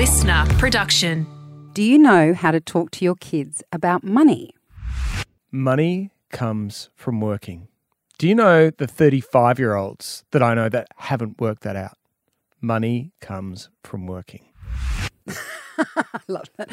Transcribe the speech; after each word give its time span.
listener 0.00 0.46
production. 0.56 1.26
Do 1.74 1.82
you 1.82 1.98
know 1.98 2.32
how 2.32 2.52
to 2.52 2.58
talk 2.58 2.90
to 2.92 3.04
your 3.04 3.16
kids 3.16 3.62
about 3.70 4.02
money? 4.02 4.54
Money 5.52 6.10
comes 6.32 6.88
from 6.96 7.20
working. 7.20 7.68
Do 8.16 8.26
you 8.26 8.34
know 8.34 8.70
the 8.70 8.86
35 8.86 9.58
year 9.58 9.74
olds 9.74 10.24
that 10.30 10.42
I 10.42 10.54
know 10.54 10.70
that 10.70 10.88
haven't 10.96 11.38
worked 11.38 11.64
that 11.64 11.76
out? 11.76 11.98
Money 12.62 13.12
comes 13.20 13.68
from 13.84 14.06
working. 14.06 14.46
I 15.76 16.20
love 16.28 16.48
that. 16.56 16.70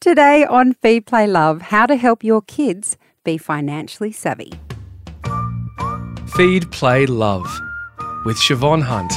Today 0.00 0.46
on 0.46 0.72
Feed 0.72 1.04
Play 1.04 1.26
Love, 1.26 1.60
how 1.60 1.84
to 1.84 1.96
help 1.96 2.24
your 2.24 2.40
kids 2.40 2.96
be 3.24 3.36
financially 3.36 4.10
savvy. 4.10 4.54
Feed, 6.34 6.72
Play, 6.72 7.04
Love 7.04 7.46
with 8.24 8.38
Siobhan 8.38 8.82
Hunt. 8.84 9.12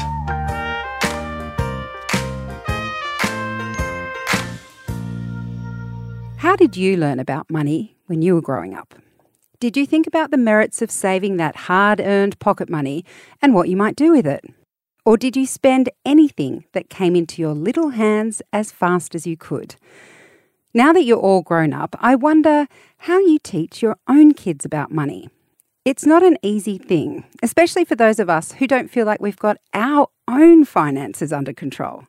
How 6.44 6.58
did 6.58 6.76
you 6.76 6.98
learn 6.98 7.22
about 7.22 7.50
money 7.50 7.96
when 8.08 8.22
you 8.22 8.36
were 8.36 8.42
growing 8.42 8.76
up? 8.76 8.96
Did 9.62 9.78
you 9.78 9.86
think 9.86 10.08
about 10.08 10.30
the 10.30 10.36
merits 10.36 10.82
of 10.82 10.92
saving 10.92 11.38
that 11.38 11.56
hard 11.56 12.02
earned 12.02 12.38
pocket 12.40 12.70
money 12.70 13.06
and 13.42 13.54
what 13.54 13.70
you 13.70 13.78
might 13.78 13.96
do 13.96 14.12
with 14.12 14.28
it? 14.28 14.44
Or 15.06 15.16
did 15.16 15.38
you 15.38 15.46
spend 15.46 15.88
anything 16.06 16.66
that 16.74 16.90
came 16.90 17.16
into 17.16 17.42
your 17.42 17.54
little 17.54 17.92
hands 17.92 18.42
as 18.52 18.74
fast 18.74 19.16
as 19.16 19.26
you 19.26 19.38
could? 19.38 19.78
Now 20.74 20.92
that 20.92 21.06
you're 21.06 21.18
all 21.18 21.44
grown 21.44 21.72
up, 21.72 21.96
I 22.02 22.16
wonder 22.16 22.68
how 22.98 23.20
you 23.20 23.40
teach 23.40 23.82
your 23.82 23.96
own 24.10 24.34
kids 24.34 24.66
about 24.66 24.91
money. 24.91 25.30
It's 25.86 26.05
not 26.05 26.24
an 26.24 26.38
easy 26.41 26.78
thing, 26.78 27.24
especially 27.41 27.86
for 27.86 27.96
those 27.96 28.20
of 28.20 28.30
us 28.30 28.52
who 28.52 28.68
don't 28.68 28.91
feel 28.91 29.05
like 29.05 29.22
we've 29.22 29.40
got 29.40 29.60
our 29.74 30.10
own 30.28 30.66
finances 30.66 31.32
under 31.32 31.54
control. 31.54 32.04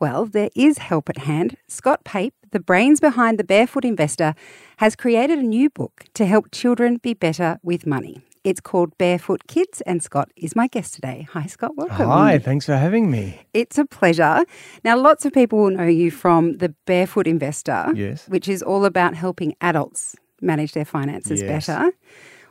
Well, 0.00 0.26
there 0.26 0.50
is 0.54 0.78
help 0.78 1.08
at 1.08 1.18
hand. 1.18 1.56
Scott 1.66 2.04
Pape, 2.04 2.34
the 2.52 2.60
brains 2.60 3.00
behind 3.00 3.36
The 3.38 3.44
Barefoot 3.44 3.84
Investor, 3.84 4.34
has 4.76 4.94
created 4.94 5.38
a 5.40 5.42
new 5.42 5.70
book 5.70 6.04
to 6.14 6.24
help 6.24 6.50
children 6.52 6.98
be 6.98 7.14
better 7.14 7.58
with 7.64 7.84
money. 7.86 8.22
It's 8.44 8.60
called 8.60 8.96
Barefoot 8.96 9.48
Kids, 9.48 9.80
and 9.82 10.00
Scott 10.02 10.30
is 10.36 10.54
my 10.54 10.68
guest 10.68 10.94
today. 10.94 11.26
Hi, 11.32 11.46
Scott. 11.46 11.72
Welcome. 11.76 12.06
Hi, 12.08 12.38
thanks 12.38 12.64
for 12.66 12.76
having 12.76 13.10
me. 13.10 13.40
It's 13.52 13.76
a 13.76 13.84
pleasure. 13.84 14.44
Now, 14.84 14.96
lots 14.96 15.24
of 15.24 15.32
people 15.32 15.58
will 15.58 15.70
know 15.70 15.86
you 15.86 16.12
from 16.12 16.58
The 16.58 16.68
Barefoot 16.86 17.26
Investor, 17.26 17.92
Yes. 17.94 18.28
which 18.28 18.48
is 18.48 18.62
all 18.62 18.84
about 18.84 19.14
helping 19.16 19.54
adults 19.60 20.14
manage 20.40 20.72
their 20.72 20.84
finances 20.84 21.42
Yes. 21.42 21.66
better. 21.66 21.90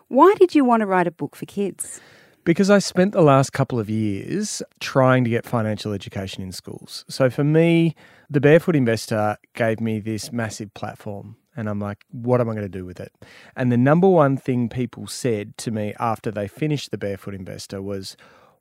Why 0.09 0.33
did 0.37 0.53
you 0.53 0.65
want 0.65 0.81
to 0.81 0.85
write 0.85 1.07
a 1.07 1.11
book 1.11 1.35
for 1.35 1.45
kids? 1.45 2.01
Because 2.47 2.69
I 2.69 2.79
spent 2.79 3.11
the 3.11 3.21
last 3.21 3.51
couple 3.51 3.77
of 3.77 3.89
years 3.89 4.63
trying 4.79 5.25
to 5.25 5.29
get 5.29 5.45
financial 5.45 5.91
education 5.91 6.41
in 6.41 6.53
schools. 6.53 7.03
So 7.09 7.29
for 7.29 7.43
me, 7.43 7.93
the 8.29 8.39
Barefoot 8.39 8.73
Investor 8.73 9.35
gave 9.53 9.81
me 9.81 9.99
this 9.99 10.31
massive 10.31 10.73
platform. 10.73 11.35
And 11.57 11.67
I'm 11.67 11.81
like, 11.81 12.05
what 12.09 12.39
am 12.39 12.49
I 12.49 12.53
going 12.53 12.63
to 12.63 12.69
do 12.69 12.85
with 12.85 13.01
it? 13.01 13.11
And 13.57 13.69
the 13.69 13.75
number 13.75 14.07
one 14.07 14.37
thing 14.37 14.69
people 14.69 15.07
said 15.07 15.57
to 15.57 15.71
me 15.71 15.93
after 15.99 16.31
they 16.31 16.47
finished 16.47 16.91
the 16.91 16.97
Barefoot 16.97 17.33
Investor 17.33 17.81
was, 17.81 18.15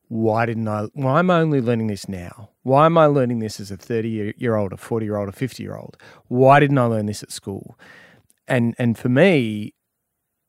why 0.09 0.47
didn't 0.47 0.67
I? 0.67 0.89
Why 0.95 1.21
am 1.21 1.31
I 1.31 1.39
only 1.39 1.61
learning 1.61 1.87
this 1.87 2.09
now? 2.09 2.51
Why 2.65 2.87
am 2.87 2.99
I 2.99 3.07
learning 3.07 3.39
this 3.39 3.61
as 3.61 3.71
a 3.71 3.77
30 3.77 4.35
year 4.37 4.57
old, 4.57 4.73
a 4.73 4.77
40 4.77 5.07
year 5.07 5.17
old, 5.17 5.29
a 5.29 5.33
50 5.33 5.63
year 5.63 5.77
old? 5.77 5.97
Why 6.27 6.59
didn't 6.59 6.79
I 6.79 6.87
learn 6.87 7.07
this 7.07 7.23
at 7.23 7.31
school? 7.31 7.79
And, 8.49 8.75
and 8.81 8.99
for 8.99 9.09
me, 9.09 9.75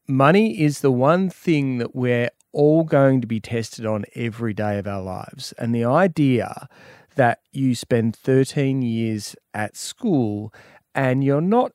money 0.07 0.59
is 0.59 0.79
the 0.79 0.91
one 0.91 1.29
thing 1.29 1.77
that 1.77 1.95
we're 1.95 2.31
all 2.53 2.83
going 2.83 3.21
to 3.21 3.27
be 3.27 3.39
tested 3.39 3.85
on 3.85 4.05
every 4.15 4.53
day 4.53 4.77
of 4.77 4.87
our 4.87 5.01
lives. 5.01 5.53
And 5.57 5.73
the 5.73 5.85
idea 5.85 6.67
that 7.15 7.39
you 7.51 7.75
spend 7.75 8.15
13 8.15 8.81
years 8.81 9.35
at 9.53 9.75
school 9.75 10.53
and 10.95 11.23
you're 11.23 11.41
not 11.41 11.71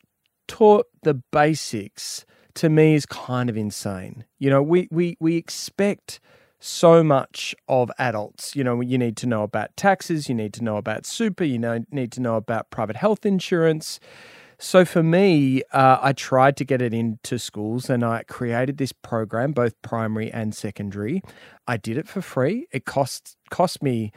taught 0.49 0.87
the 1.03 1.15
basics 1.15 2.25
to 2.55 2.69
me 2.69 2.95
is 2.95 3.07
kind 3.07 3.49
of 3.49 3.57
insane. 3.57 4.25
You 4.39 4.51
know, 4.51 4.63
we 4.63 4.89
we 4.91 5.17
we 5.21 5.37
expect 5.37 6.21
so 6.59 7.03
much 7.03 7.55
of 7.69 7.91
adults. 7.99 8.55
You 8.55 8.63
know, 8.63 8.81
you 8.81 8.99
need 8.99 9.17
to 9.19 9.27
know 9.27 9.43
about 9.43 9.77
taxes, 9.77 10.29
you 10.29 10.35
need 10.35 10.53
to 10.55 10.65
know 10.65 10.77
about 10.77 11.07
super, 11.07 11.45
you 11.45 11.59
know, 11.59 11.85
need 11.91 12.13
to 12.13 12.21
know 12.21 12.37
about 12.37 12.71
private 12.71 12.97
health 12.97 13.27
insurance. 13.27 13.99
So 14.63 14.85
for 14.85 15.03
me, 15.03 15.63
uh, 15.73 15.99
I 16.01 16.13
tried 16.13 16.57
to 16.59 16.65
get 16.65 16.81
it 16.81 16.95
into 16.95 17.37
schools 17.37 17.91
and 17.91 18.05
I 18.05 18.23
created 18.23 18.79
this 18.79 18.93
program, 18.93 19.51
both 19.51 19.75
primary 19.83 20.31
and 20.31 20.55
secondary. 20.55 21.21
I 21.67 21.77
did 21.77 21.97
it 21.99 22.07
for 22.07 22.23
free. 22.23 22.69
It 22.71 22.85
cost 22.85 23.37
cost 23.51 23.83
me 23.83 24.13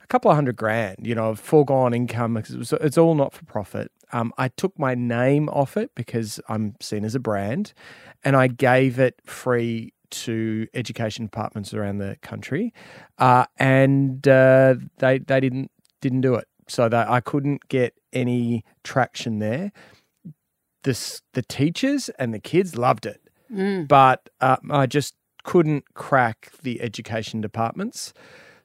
a 0.00 0.06
couple 0.06 0.30
of 0.30 0.36
hundred 0.36 0.54
grand, 0.54 0.98
you 1.02 1.16
know, 1.16 1.30
of 1.30 1.40
foregone 1.40 1.94
income 1.94 2.34
because 2.34 2.54
it 2.54 2.58
was, 2.58 2.72
it's 2.74 2.96
all 2.96 3.16
not 3.16 3.32
for 3.32 3.44
profit. 3.44 3.90
Um, 4.12 4.32
I 4.38 4.48
took 4.48 4.78
my 4.78 4.94
name 4.94 5.48
off 5.48 5.76
it 5.76 5.90
because 5.96 6.38
I'm 6.48 6.76
seen 6.80 7.04
as 7.04 7.16
a 7.16 7.20
brand, 7.20 7.72
and 8.22 8.36
I 8.36 8.46
gave 8.46 9.00
it 9.00 9.20
free 9.26 9.92
to 10.10 10.68
education 10.74 11.24
departments 11.24 11.74
around 11.74 11.98
the 11.98 12.16
country, 12.22 12.72
uh, 13.18 13.46
and 13.58 14.26
uh, 14.28 14.76
they 14.98 15.18
they 15.18 15.40
didn't 15.40 15.72
didn't 16.00 16.20
do 16.20 16.36
it. 16.36 16.46
So 16.68 16.88
that 16.88 17.08
I 17.08 17.20
couldn't 17.20 17.68
get 17.68 17.94
any 18.12 18.64
traction 18.84 19.38
there. 19.38 19.72
The 20.82 21.20
the 21.34 21.42
teachers 21.42 22.08
and 22.18 22.32
the 22.32 22.38
kids 22.38 22.76
loved 22.76 23.06
it, 23.06 23.20
but 23.86 24.28
uh, 24.40 24.56
I 24.70 24.86
just 24.86 25.14
couldn't 25.44 25.94
crack 25.94 26.50
the 26.62 26.80
education 26.82 27.40
departments. 27.40 28.12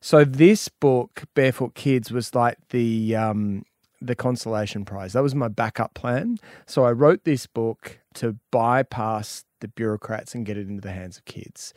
So 0.02 0.26
this 0.26 0.68
book, 0.68 1.24
Barefoot 1.34 1.76
Kids, 1.76 2.12
was 2.12 2.36
like 2.36 2.58
the 2.70 3.16
um, 3.16 3.64
the 4.02 4.16
consolation 4.16 4.84
prize. 4.86 5.14
That 5.14 5.24
was 5.24 5.34
my 5.34 5.48
backup 5.48 5.94
plan. 5.94 6.38
So 6.68 6.84
I 6.84 6.92
wrote 6.92 7.24
this 7.24 7.48
book 7.48 8.00
to 8.16 8.38
bypass 8.52 9.46
the 9.62 9.70
bureaucrats 9.70 10.36
and 10.36 10.46
get 10.46 10.58
it 10.58 10.68
into 10.68 10.82
the 10.82 10.92
hands 10.92 11.18
of 11.18 11.26
kids. 11.26 11.74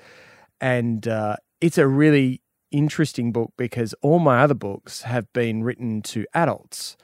And 0.61 1.07
uh, 1.07 1.37
it's 1.61 1.79
a 1.79 1.87
really 1.87 2.41
interesting 2.77 3.33
book 3.33 3.53
because 3.57 3.95
all 4.03 4.19
my 4.19 4.43
other 4.43 4.55
books 4.55 5.03
have 5.03 5.33
been 5.33 5.63
written 5.65 6.03
to 6.03 6.27
adults. 6.35 6.97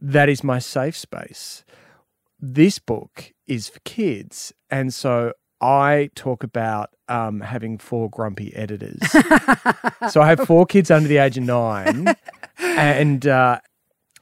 That 0.00 0.28
is 0.28 0.42
my 0.44 0.58
safe 0.58 0.96
space. 0.96 1.64
This 2.40 2.78
book 2.78 3.32
is 3.46 3.68
for 3.68 3.80
kids. 3.80 4.52
And 4.70 4.92
so 4.92 5.32
I 5.60 6.10
talk 6.14 6.42
about 6.42 6.90
um, 7.08 7.40
having 7.40 7.78
four 7.78 8.10
grumpy 8.10 8.54
editors. 8.54 9.00
so 10.10 10.20
I 10.20 10.26
have 10.26 10.40
four 10.40 10.66
kids 10.66 10.90
under 10.90 11.08
the 11.08 11.18
age 11.18 11.38
of 11.38 11.44
nine. 11.44 12.14
And 12.56 13.26
uh, 13.26 13.58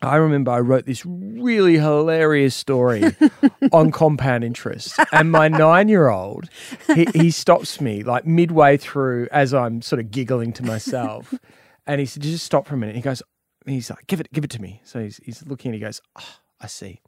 I 0.02 0.16
remember 0.16 0.50
I 0.50 0.60
wrote 0.60 0.86
this 0.86 1.04
really 1.06 1.78
hilarious 1.78 2.54
story 2.54 3.04
on 3.72 3.90
compound 3.92 4.44
interest. 4.44 4.98
And 5.12 5.30
my 5.30 5.48
nine 5.48 5.88
year 5.88 6.08
old, 6.08 6.48
he, 6.94 7.06
he 7.14 7.30
stops 7.30 7.80
me 7.80 8.02
like 8.02 8.26
midway 8.26 8.76
through 8.76 9.28
as 9.30 9.54
I'm 9.54 9.80
sort 9.82 10.00
of 10.00 10.10
giggling 10.10 10.52
to 10.54 10.64
myself. 10.64 11.34
And 11.84 11.98
he 11.98 12.06
said, 12.06 12.22
just 12.22 12.44
stop 12.44 12.68
for 12.68 12.76
a 12.76 12.78
minute. 12.78 12.94
He 12.94 13.02
goes, 13.02 13.24
he's 13.66 13.90
like, 13.90 14.06
give 14.06 14.20
it, 14.20 14.32
give 14.32 14.44
it 14.44 14.50
to 14.50 14.62
me. 14.62 14.80
So 14.84 15.00
he's, 15.00 15.16
he's 15.24 15.44
looking 15.44 15.70
and 15.70 15.74
he 15.74 15.80
goes, 15.80 16.00
oh, 16.16 16.36
I 16.60 16.68
see. 16.68 17.00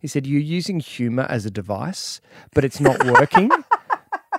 He 0.00 0.08
said, 0.08 0.26
you're 0.26 0.40
using 0.40 0.80
humor 0.80 1.26
as 1.28 1.44
a 1.44 1.50
device, 1.50 2.22
but 2.54 2.64
it's 2.64 2.80
not 2.80 3.04
working. 3.04 3.50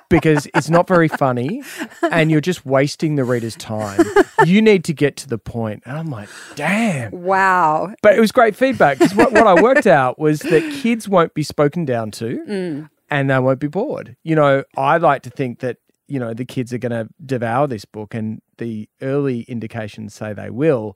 Because 0.09 0.47
it's 0.55 0.69
not 0.69 0.87
very 0.87 1.07
funny 1.07 1.63
and 2.11 2.29
you're 2.31 2.41
just 2.41 2.65
wasting 2.65 3.15
the 3.15 3.23
reader's 3.23 3.55
time. 3.55 3.99
You 4.45 4.61
need 4.61 4.83
to 4.85 4.93
get 4.93 5.15
to 5.17 5.27
the 5.27 5.37
point. 5.37 5.83
And 5.85 5.97
I'm 5.97 6.09
like, 6.09 6.29
damn. 6.55 7.11
Wow. 7.11 7.93
But 8.01 8.15
it 8.15 8.19
was 8.19 8.31
great 8.31 8.55
feedback 8.55 8.99
because 8.99 9.15
what, 9.15 9.31
what 9.31 9.47
I 9.47 9.61
worked 9.61 9.87
out 9.87 10.19
was 10.19 10.39
that 10.41 10.61
kids 10.81 11.09
won't 11.09 11.33
be 11.33 11.43
spoken 11.43 11.85
down 11.85 12.11
to 12.11 12.25
Mm. 12.47 12.89
and 13.09 13.29
they 13.29 13.39
won't 13.39 13.59
be 13.59 13.67
bored. 13.67 14.15
You 14.23 14.35
know, 14.35 14.63
I 14.77 14.97
like 14.97 15.23
to 15.23 15.29
think 15.29 15.59
that, 15.59 15.77
you 16.07 16.19
know, 16.19 16.33
the 16.33 16.45
kids 16.45 16.71
are 16.73 16.77
going 16.77 16.91
to 16.91 17.07
devour 17.25 17.65
this 17.67 17.85
book 17.85 18.13
and 18.13 18.41
the 18.57 18.87
early 19.01 19.41
indications 19.43 20.13
say 20.13 20.33
they 20.33 20.49
will. 20.49 20.95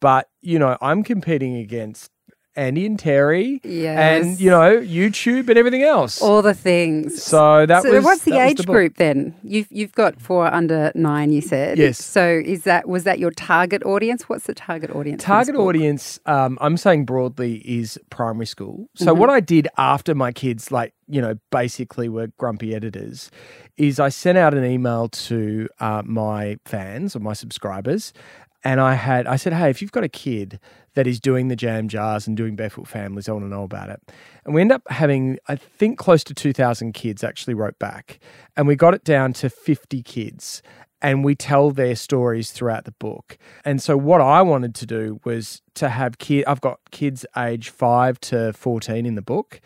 But, 0.00 0.28
you 0.42 0.58
know, 0.58 0.76
I'm 0.80 1.02
competing 1.02 1.56
against 1.56 2.10
Andy 2.56 2.86
and 2.86 2.98
Terry 2.98 3.60
Yes. 3.64 4.24
and, 4.24 4.40
you 4.40 4.50
know, 4.50 4.78
YouTube 4.80 5.48
and 5.48 5.58
everything 5.58 5.82
else. 5.82 6.22
All 6.22 6.40
the 6.42 6.54
things. 6.54 7.22
so 7.22 7.66
that 7.66 7.82
so 7.82 7.90
was 7.92 8.04
what's 8.04 8.22
the 8.24 8.38
age 8.38 8.58
book. 8.58 8.66
group 8.66 8.96
then? 8.96 9.34
You've 9.42 9.66
you've 9.70 9.92
got 9.92 10.20
four 10.20 10.46
under 10.52 10.92
nine. 10.94 11.30
You 11.32 11.40
said 11.40 11.78
Yes. 11.78 11.98
So 12.04 12.42
is 12.44 12.62
that 12.64 12.88
was 12.88 13.04
that 13.04 13.18
your 13.18 13.30
target 13.32 13.82
audience? 13.84 14.28
What's 14.28 14.46
the 14.46 14.54
target 14.54 14.90
audience? 14.90 15.22
Target 15.22 15.56
audience, 15.56 16.20
um, 16.26 16.56
I'm 16.60 16.76
saying 16.76 17.04
broadly, 17.06 17.56
is 17.58 17.98
primary 18.10 18.46
school. 18.46 18.86
So 18.94 19.06
Mm-hmm. 19.12 19.20
what 19.20 19.30
I 19.30 19.40
did 19.40 19.68
after 19.76 20.14
my 20.14 20.30
kids, 20.32 20.70
like 20.70 20.92
you 21.06 21.20
know, 21.20 21.34
basically 21.50 22.08
were 22.08 22.28
grumpy 22.38 22.74
editors, 22.74 23.30
is 23.76 24.00
I 24.00 24.08
sent 24.08 24.38
out 24.38 24.54
an 24.54 24.64
email 24.64 25.08
to 25.10 25.68
uh, 25.78 26.02
my 26.06 26.56
fans 26.64 27.14
or 27.14 27.18
my 27.20 27.34
subscribers, 27.34 28.14
and 28.64 28.80
I 28.80 28.94
had 28.94 29.26
I 29.26 29.36
said, 29.36 29.52
hey, 29.52 29.70
if 29.70 29.80
you've 29.82 29.92
got 29.92 30.04
a 30.04 30.08
kid 30.08 30.58
that 30.94 31.06
is 31.06 31.20
doing 31.20 31.48
the 31.48 31.56
jam 31.56 31.88
jars 31.88 32.26
and 32.26 32.36
doing 32.36 32.56
barefoot 32.56 32.88
families, 32.88 33.28
I 33.28 33.32
want 33.32 33.44
to 33.44 33.48
know 33.48 33.64
about 33.64 33.90
it. 33.90 34.00
And 34.44 34.54
we 34.54 34.60
end 34.60 34.72
up 34.72 34.82
having, 34.88 35.38
I 35.48 35.56
think, 35.56 35.98
close 35.98 36.24
to 36.24 36.34
2,000 36.34 36.92
kids 36.92 37.22
actually 37.24 37.54
wrote 37.54 37.78
back, 37.78 38.18
and 38.56 38.66
we 38.66 38.76
got 38.76 38.94
it 38.94 39.04
down 39.04 39.32
to 39.34 39.50
50 39.50 40.02
kids. 40.02 40.62
and 41.02 41.22
we 41.22 41.34
tell 41.34 41.70
their 41.70 41.94
stories 41.94 42.50
throughout 42.50 42.86
the 42.86 42.92
book. 42.92 43.36
And 43.62 43.82
so 43.82 43.94
what 43.94 44.22
I 44.22 44.40
wanted 44.40 44.74
to 44.76 44.86
do 44.86 45.20
was 45.24 45.60
to 45.74 45.90
have 45.90 46.16
kid 46.16 46.44
I've 46.46 46.62
got 46.62 46.80
kids 46.92 47.26
age 47.36 47.68
5 47.68 48.18
to 48.20 48.54
14 48.54 49.04
in 49.04 49.14
the 49.14 49.20
book. 49.22 49.60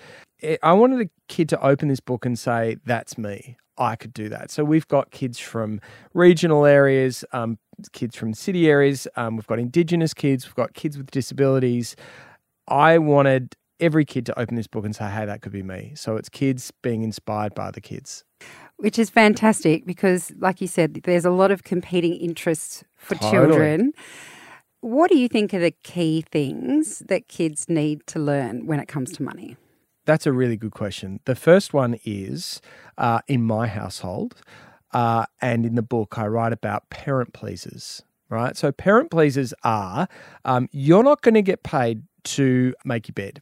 I 0.63 0.73
wanted 0.73 1.01
a 1.07 1.11
kid 1.29 1.49
to 1.51 1.61
open 1.65 1.87
this 1.89 2.01
book 2.01 2.27
and 2.27 2.37
say 2.37 2.79
that's 2.85 3.17
me. 3.17 3.57
I 3.77 3.95
could 3.95 4.13
do 4.13 4.29
that. 4.31 4.51
So 4.51 4.65
we've 4.65 4.89
got 4.89 5.13
kids 5.13 5.39
from 5.39 5.81
regional 6.13 6.65
areas, 6.67 7.25
um, 7.33 7.59
kids 7.93 8.17
from 8.17 8.35
city 8.35 8.69
areas. 8.69 9.07
Um, 9.17 9.37
we've 9.37 9.47
got 9.47 9.59
Indigenous 9.59 10.15
kids. 10.15 10.47
We've 10.47 10.55
got 10.55 10.75
kids 10.75 10.97
with 10.99 11.11
disabilities. 11.11 11.97
I 12.67 12.99
wanted 12.99 13.55
every 13.81 14.05
kid 14.05 14.27
to 14.27 14.39
open 14.39 14.57
this 14.57 14.67
book 14.67 14.85
and 14.85 14.95
say, 14.95 15.09
"Hey, 15.09 15.25
that 15.27 15.41
could 15.43 15.53
be 15.53 15.63
me." 15.63 15.93
So 15.95 16.17
it's 16.17 16.29
kids 16.29 16.73
being 16.83 17.03
inspired 17.03 17.55
by 17.55 17.71
the 17.71 17.81
kids. 17.81 18.25
Which 18.77 18.99
is 18.99 19.11
fantastic 19.11 19.87
because, 19.87 20.33
like 20.39 20.61
you 20.61 20.67
said, 20.69 21.01
there's 21.05 21.25
a 21.25 21.31
lot 21.31 21.51
of 21.51 21.65
competing 21.65 22.15
interests 22.15 22.85
for 22.97 23.15
Totally. 23.17 23.33
children. 23.33 23.93
What 24.81 25.11
do 25.11 25.19
you 25.19 25.27
think 25.29 25.53
are 25.53 25.59
the 25.59 25.73
key 25.83 26.25
things 26.31 27.01
that 27.09 27.27
kids 27.27 27.69
need 27.69 28.07
to 28.09 28.21
learn 28.21 28.67
when 28.67 28.79
it 28.79 28.87
comes 28.87 29.11
to 29.13 29.23
money? 29.25 29.57
That's 30.07 30.27
a 30.27 30.33
really 30.33 30.57
good 30.57 30.71
question. 30.71 31.19
The 31.25 31.35
first 31.35 31.75
one 31.75 31.99
is 32.05 32.61
uh, 32.97 33.21
in 33.27 33.43
my 33.43 33.67
household, 33.67 34.37
uh, 34.93 35.27
and 35.41 35.67
in 35.67 35.75
the 35.75 35.83
book, 35.83 36.19
I 36.19 36.27
write 36.27 36.53
about 36.53 36.89
parent 36.91 37.33
pleasers, 37.33 38.03
right? 38.29 38.57
So, 38.57 38.73
parent 38.73 39.11
pleasers 39.11 39.53
are 39.65 40.09
um, 40.45 40.69
you're 40.73 41.03
not 41.03 41.23
going 41.23 41.35
to 41.35 41.43
get 41.43 41.63
paid 41.63 42.03
to 42.25 42.75
make 42.85 43.09
your 43.09 43.15
bed. 43.15 43.41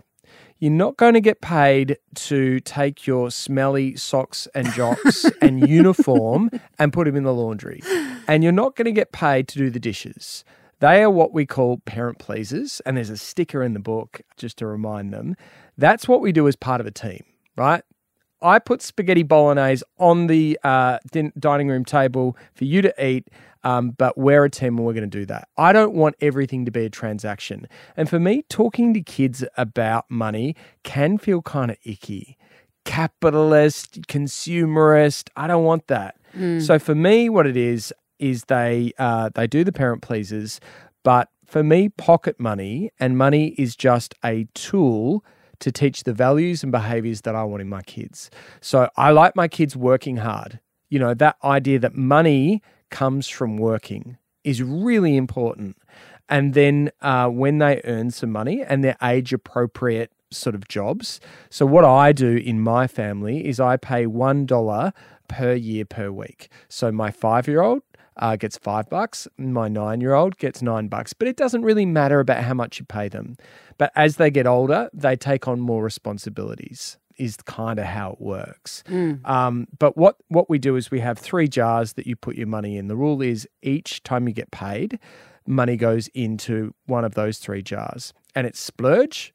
You're 0.58 0.72
not 0.72 0.96
going 0.96 1.14
to 1.14 1.20
get 1.20 1.42
paid 1.42 1.98
to 2.14 2.60
take 2.60 3.06
your 3.06 3.30
smelly 3.30 3.94
socks 3.96 4.48
and 4.54 4.72
jocks 4.72 5.26
and 5.42 5.68
uniform 5.68 6.50
and 6.78 6.92
put 6.92 7.04
them 7.04 7.16
in 7.16 7.24
the 7.24 7.34
laundry. 7.34 7.82
And 8.26 8.42
you're 8.42 8.52
not 8.52 8.74
going 8.74 8.86
to 8.86 8.92
get 8.92 9.12
paid 9.12 9.48
to 9.48 9.58
do 9.58 9.70
the 9.70 9.78
dishes. 9.78 10.44
They 10.80 11.02
are 11.02 11.10
what 11.10 11.32
we 11.32 11.44
call 11.46 11.78
parent 11.78 12.18
pleasers. 12.18 12.80
And 12.86 12.96
there's 12.96 13.10
a 13.10 13.18
sticker 13.18 13.62
in 13.62 13.74
the 13.74 13.80
book 13.80 14.22
just 14.36 14.56
to 14.58 14.66
remind 14.66 15.12
them. 15.12 15.36
That's 15.76 16.08
what 16.08 16.22
we 16.22 16.32
do 16.32 16.48
as 16.48 16.56
part 16.56 16.80
of 16.80 16.86
a 16.86 16.90
team, 16.90 17.24
right? 17.56 17.82
I 18.42 18.58
put 18.58 18.82
spaghetti 18.82 19.22
bolognese 19.22 19.82
on 19.98 20.26
the 20.26 20.58
uh, 20.62 20.98
din- 21.10 21.32
dining 21.38 21.68
room 21.68 21.84
table 21.84 22.36
for 22.54 22.64
you 22.64 22.82
to 22.82 23.04
eat, 23.04 23.28
um, 23.64 23.90
but 23.90 24.16
we're 24.18 24.44
a 24.44 24.50
team 24.50 24.76
and 24.76 24.86
we're 24.86 24.92
going 24.92 25.08
to 25.08 25.18
do 25.18 25.26
that. 25.26 25.48
I 25.56 25.72
don't 25.72 25.94
want 25.94 26.16
everything 26.20 26.64
to 26.66 26.70
be 26.70 26.84
a 26.84 26.90
transaction. 26.90 27.66
And 27.96 28.08
for 28.08 28.20
me, 28.20 28.42
talking 28.48 28.92
to 28.94 29.00
kids 29.00 29.42
about 29.56 30.10
money 30.10 30.54
can 30.82 31.18
feel 31.18 31.42
kind 31.42 31.70
of 31.70 31.78
icky. 31.84 32.36
Capitalist, 32.84 34.02
consumerist, 34.02 35.28
I 35.36 35.46
don't 35.46 35.64
want 35.64 35.86
that. 35.88 36.16
So 36.60 36.78
for 36.78 36.94
me, 36.94 37.28
what 37.28 37.46
it 37.46 37.56
is, 37.56 37.92
is 38.18 38.44
they 38.44 38.92
uh, 38.98 39.30
they 39.34 39.46
do 39.46 39.64
the 39.64 39.72
parent 39.72 40.02
pleasers, 40.02 40.60
but 41.02 41.28
for 41.44 41.62
me, 41.62 41.88
pocket 41.88 42.38
money 42.40 42.90
and 43.00 43.16
money 43.16 43.48
is 43.58 43.76
just 43.76 44.14
a 44.24 44.46
tool 44.54 45.24
to 45.60 45.72
teach 45.72 46.04
the 46.04 46.12
values 46.12 46.62
and 46.62 46.72
behaviors 46.72 47.22
that 47.22 47.34
I 47.34 47.44
want 47.44 47.62
in 47.62 47.68
my 47.68 47.82
kids. 47.82 48.30
So 48.60 48.88
I 48.96 49.10
like 49.10 49.36
my 49.36 49.48
kids 49.48 49.76
working 49.76 50.18
hard. 50.18 50.60
You 50.88 50.98
know, 50.98 51.14
that 51.14 51.36
idea 51.42 51.78
that 51.80 51.94
money 51.94 52.62
comes 52.90 53.28
from 53.28 53.56
working 53.56 54.18
is 54.44 54.62
really 54.62 55.16
important. 55.16 55.76
And 56.28 56.54
then 56.54 56.90
uh, 57.00 57.28
when 57.28 57.58
they 57.58 57.80
earn 57.84 58.10
some 58.10 58.30
money 58.30 58.62
and 58.62 58.82
they're 58.82 58.96
age 59.02 59.32
appropriate 59.32 60.12
sort 60.30 60.54
of 60.54 60.68
jobs. 60.68 61.20
So 61.50 61.66
what 61.66 61.84
I 61.84 62.12
do 62.12 62.36
in 62.36 62.60
my 62.60 62.86
family 62.86 63.46
is 63.46 63.60
I 63.60 63.76
pay 63.76 64.06
$1 64.06 64.92
per 65.28 65.54
year 65.54 65.84
per 65.84 66.10
week. 66.10 66.48
So 66.68 66.92
my 66.92 67.10
five 67.10 67.48
year 67.48 67.62
old 67.62 67.82
uh, 68.16 68.36
gets 68.36 68.56
five 68.58 68.88
bucks. 68.88 69.28
My 69.38 69.68
nine 69.68 70.00
year 70.00 70.14
old 70.14 70.38
gets 70.38 70.62
nine 70.62 70.88
bucks. 70.88 71.12
But 71.12 71.28
it 71.28 71.36
doesn't 71.36 71.62
really 71.62 71.86
matter 71.86 72.20
about 72.20 72.42
how 72.44 72.54
much 72.54 72.78
you 72.78 72.84
pay 72.86 73.08
them. 73.08 73.36
But 73.78 73.92
as 73.94 74.16
they 74.16 74.30
get 74.30 74.46
older, 74.46 74.88
they 74.92 75.16
take 75.16 75.48
on 75.48 75.60
more 75.60 75.82
responsibilities. 75.82 76.98
Is 77.18 77.38
kind 77.38 77.78
of 77.78 77.86
how 77.86 78.12
it 78.12 78.20
works. 78.20 78.84
Um, 79.24 79.68
but 79.78 79.96
what 79.96 80.16
what 80.28 80.50
we 80.50 80.58
do 80.58 80.76
is 80.76 80.90
we 80.90 81.00
have 81.00 81.18
three 81.18 81.48
jars 81.48 81.94
that 81.94 82.06
you 82.06 82.14
put 82.14 82.36
your 82.36 82.46
money 82.46 82.76
in. 82.76 82.88
The 82.88 82.96
rule 82.96 83.22
is 83.22 83.48
each 83.62 84.02
time 84.02 84.28
you 84.28 84.34
get 84.34 84.50
paid, 84.50 84.98
money 85.46 85.78
goes 85.78 86.08
into 86.08 86.74
one 86.84 87.06
of 87.06 87.14
those 87.14 87.38
three 87.38 87.62
jars, 87.62 88.12
and 88.34 88.46
it's 88.46 88.60
splurge. 88.60 89.32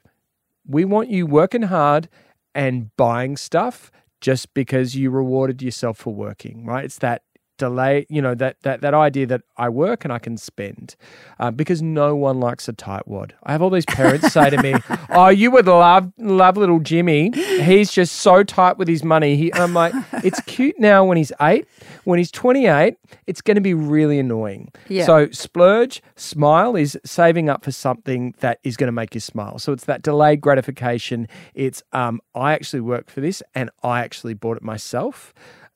We 0.68 0.86
want 0.86 1.10
you 1.10 1.26
working 1.26 1.64
hard 1.64 2.08
and 2.54 2.96
buying 2.98 3.36
stuff 3.36 3.92
just 4.20 4.54
because 4.54 4.96
you 4.96 5.10
rewarded 5.10 5.64
yourself 5.64 5.98
for 5.98 6.14
working, 6.14 6.66
right? 6.68 6.86
It's 6.86 7.00
that 7.00 7.24
delay, 7.62 8.08
you 8.10 8.22
know, 8.22 8.34
that 8.34 8.60
that 8.64 8.82
that 8.82 8.96
idea 8.96 9.28
that 9.28 9.44
I 9.56 9.70
work 9.70 10.04
and 10.04 10.12
I 10.12 10.18
can 10.18 10.36
spend, 10.36 10.96
uh, 11.40 11.52
because 11.52 11.80
no 11.82 12.16
one 12.16 12.40
likes 12.40 12.68
a 12.68 12.74
tightwad. 12.74 13.32
I 13.44 13.52
have 13.52 13.62
all 13.62 13.70
these 13.70 13.86
parents 13.86 14.34
say 14.34 14.50
to 14.50 14.62
me, 14.62 14.74
"Oh, 15.10 15.30
you 15.30 15.52
would 15.52 15.68
love 15.68 16.12
love 16.18 16.58
little 16.58 16.80
Jimmy. 16.80 17.30
He's 17.62 17.92
just 17.92 18.16
so 18.18 18.44
tight 18.44 18.78
with 18.80 18.88
his 18.88 19.04
money." 19.04 19.36
He, 19.36 19.54
I'm 19.54 19.76
like, 19.76 19.94
it's 20.24 20.42
cute 20.42 20.80
now 20.80 21.06
when 21.06 21.18
he's 21.18 21.32
eight. 21.40 21.68
When 22.04 22.18
he's 22.18 22.32
28, 22.32 22.96
it's 23.28 23.42
going 23.42 23.56
to 23.56 23.62
be 23.62 23.76
really 23.76 24.18
annoying. 24.18 24.72
Yeah. 24.90 25.06
So 25.06 25.30
splurge, 25.30 26.02
smile 26.16 26.76
is 26.76 26.98
saving 27.06 27.48
up 27.48 27.64
for 27.64 27.72
something 27.72 28.34
that 28.40 28.60
is 28.64 28.76
going 28.76 28.88
to 28.88 28.92
make 28.92 29.14
you 29.14 29.22
smile. 29.22 29.60
So 29.60 29.72
it's 29.72 29.86
that 29.86 30.02
delayed 30.02 30.42
gratification. 30.42 31.28
It's 31.54 31.84
um, 31.94 32.22
I 32.34 32.54
actually 32.54 32.82
worked 32.82 33.12
for 33.12 33.22
this 33.22 33.44
and 33.54 33.70
I 33.84 34.00
actually 34.00 34.34
bought 34.34 34.58
it 34.58 34.64
myself. 34.64 35.32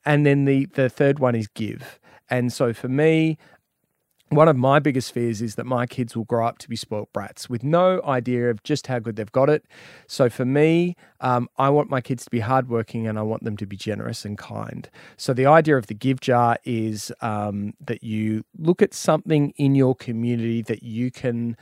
And 0.06 0.24
then 0.24 0.46
the 0.46 0.66
the 0.66 0.88
third 0.88 1.18
one 1.18 1.34
is 1.34 1.48
give. 1.48 1.98
And 2.30 2.52
so 2.52 2.72
for 2.72 2.88
me, 2.88 3.36
one 4.30 4.48
of 4.48 4.56
my 4.56 4.80
biggest 4.80 5.12
fears 5.12 5.40
is 5.40 5.54
that 5.54 5.66
my 5.66 5.86
kids 5.86 6.16
will 6.16 6.24
grow 6.24 6.48
up 6.48 6.58
to 6.58 6.68
be 6.68 6.74
spoilt 6.74 7.12
brats 7.12 7.48
with 7.48 7.62
no 7.62 8.02
idea 8.02 8.50
of 8.50 8.60
just 8.64 8.88
how 8.88 8.98
good 8.98 9.14
they've 9.14 9.30
got 9.30 9.48
it. 9.48 9.64
So 10.08 10.28
for 10.28 10.44
me, 10.44 10.96
um, 11.20 11.48
I 11.58 11.70
want 11.70 11.90
my 11.90 12.00
kids 12.00 12.24
to 12.24 12.30
be 12.30 12.40
hardworking 12.40 13.06
and 13.06 13.20
I 13.20 13.22
want 13.22 13.44
them 13.44 13.56
to 13.58 13.66
be 13.66 13.76
generous 13.76 14.24
and 14.24 14.36
kind. 14.36 14.90
So 15.16 15.32
the 15.32 15.46
idea 15.46 15.76
of 15.76 15.86
the 15.86 15.94
give 15.94 16.20
jar 16.20 16.58
is 16.64 17.12
um, 17.20 17.74
that 17.84 18.02
you 18.02 18.44
look 18.58 18.82
at 18.82 18.94
something 18.94 19.52
in 19.56 19.76
your 19.76 19.94
community 19.94 20.60
that 20.62 20.82
you 20.82 21.12
can 21.12 21.56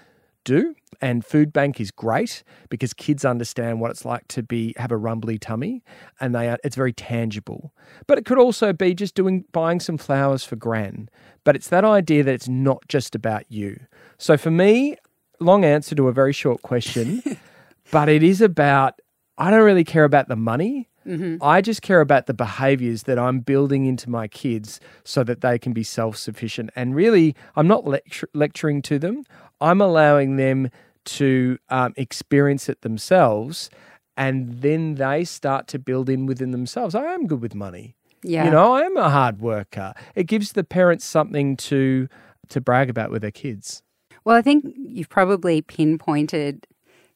do 0.45 0.75
and 1.01 1.25
food 1.25 1.53
bank 1.53 1.81
is 1.81 1.91
great 1.91 2.45
because 2.69 2.93
kids 2.93 3.25
understand 3.25 3.81
what 3.81 3.91
it's 3.91 4.05
like 4.05 4.27
to 4.29 4.43
be 4.43 4.75
have 4.77 4.93
a 4.93 4.97
rumbly 4.97 5.39
tummy 5.39 5.83
and 6.21 6.35
they 6.35 6.49
are 6.49 6.59
it's 6.65 6.77
very 6.77 6.93
tangible. 6.93 7.73
But 8.07 8.19
it 8.19 8.25
could 8.25 8.39
also 8.39 8.73
be 8.73 8.95
just 8.95 9.15
doing 9.15 9.45
buying 9.53 9.81
some 9.81 9.99
flowers 9.99 10.45
for 10.45 10.57
gran. 10.57 11.09
But 11.45 11.57
it's 11.57 11.69
that 11.69 11.85
idea 11.85 12.23
that 12.23 12.35
it's 12.35 12.49
not 12.49 12.87
just 12.89 13.15
about 13.15 13.51
you. 13.51 13.81
So 14.19 14.37
for 14.37 14.51
me 14.51 14.97
long 15.41 15.65
answer 15.65 15.95
to 15.95 16.09
a 16.09 16.13
very 16.13 16.33
short 16.33 16.63
question 16.63 17.21
but 17.91 18.09
it 18.09 18.23
is 18.23 18.41
about 18.41 19.01
i 19.37 19.51
don't 19.51 19.65
really 19.65 19.85
care 19.85 20.05
about 20.05 20.29
the 20.29 20.37
money. 20.37 20.89
Mm-hmm. 21.07 21.43
I 21.43 21.61
just 21.61 21.83
care 21.83 22.01
about 22.01 22.27
the 22.27 22.35
behaviors 22.35 23.03
that 23.03 23.19
I'm 23.19 23.41
building 23.41 23.85
into 23.85 24.09
my 24.09 24.27
kids 24.27 24.81
so 25.05 25.23
that 25.25 25.43
they 25.43 25.59
can 25.59 25.73
be 25.73 25.83
self 25.83 26.17
sufficient. 26.17 26.71
And 26.75 26.95
really, 26.95 27.37
I'm 27.57 27.67
not 27.67 27.85
lectur- 27.85 28.29
lecturing 28.33 28.81
to 28.83 28.99
them, 28.99 29.25
I'm 29.65 29.81
allowing 29.81 30.37
them 30.37 30.71
to 31.05 31.59
um, 31.71 31.95
experience 31.97 32.69
it 32.69 32.83
themselves. 32.83 33.71
And 34.17 34.61
then 34.61 34.95
they 34.97 35.25
start 35.25 35.67
to 35.69 35.79
build 35.79 36.09
in 36.09 36.27
within 36.27 36.51
themselves. 36.51 36.95
I 36.95 37.05
am 37.07 37.27
good 37.27 37.41
with 37.41 37.55
money. 37.55 37.97
Yeah. 38.23 38.45
You 38.45 38.51
know, 38.51 38.75
I 38.75 38.83
am 38.83 38.97
a 38.97 39.11
hard 39.11 39.41
worker. 39.41 39.95
It 40.15 40.25
gives 40.25 40.53
the 40.53 40.65
parents 40.65 41.05
something 41.05 41.57
to 41.57 42.09
to 42.51 42.61
brag 42.61 42.91
about 42.91 43.11
with 43.11 43.23
their 43.23 43.31
kids. 43.31 43.83
Well, 44.25 44.37
I 44.37 44.43
think 44.43 44.67
you've 44.77 45.09
probably 45.09 45.63
pinpointed 45.63 46.67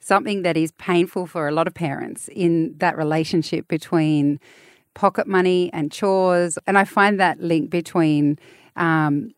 something 0.01 0.43
that 0.43 0.57
is 0.57 0.73
painful 0.73 1.27
for 1.27 1.49
a 1.49 1.53
lot 1.53 1.67
of 1.67 1.75
parents 1.75 2.29
in 2.29 2.75
that 2.79 2.97
relationship 2.97 3.69
between 3.69 4.41
pocket 4.95 5.27
money 5.27 5.71
and 5.73 5.93
chores. 5.93 6.59
And 6.67 6.79
I 6.79 6.85
find 6.85 7.21
that 7.21 7.41
link 7.41 7.69
between 7.71 8.39
um, 8.77 9.33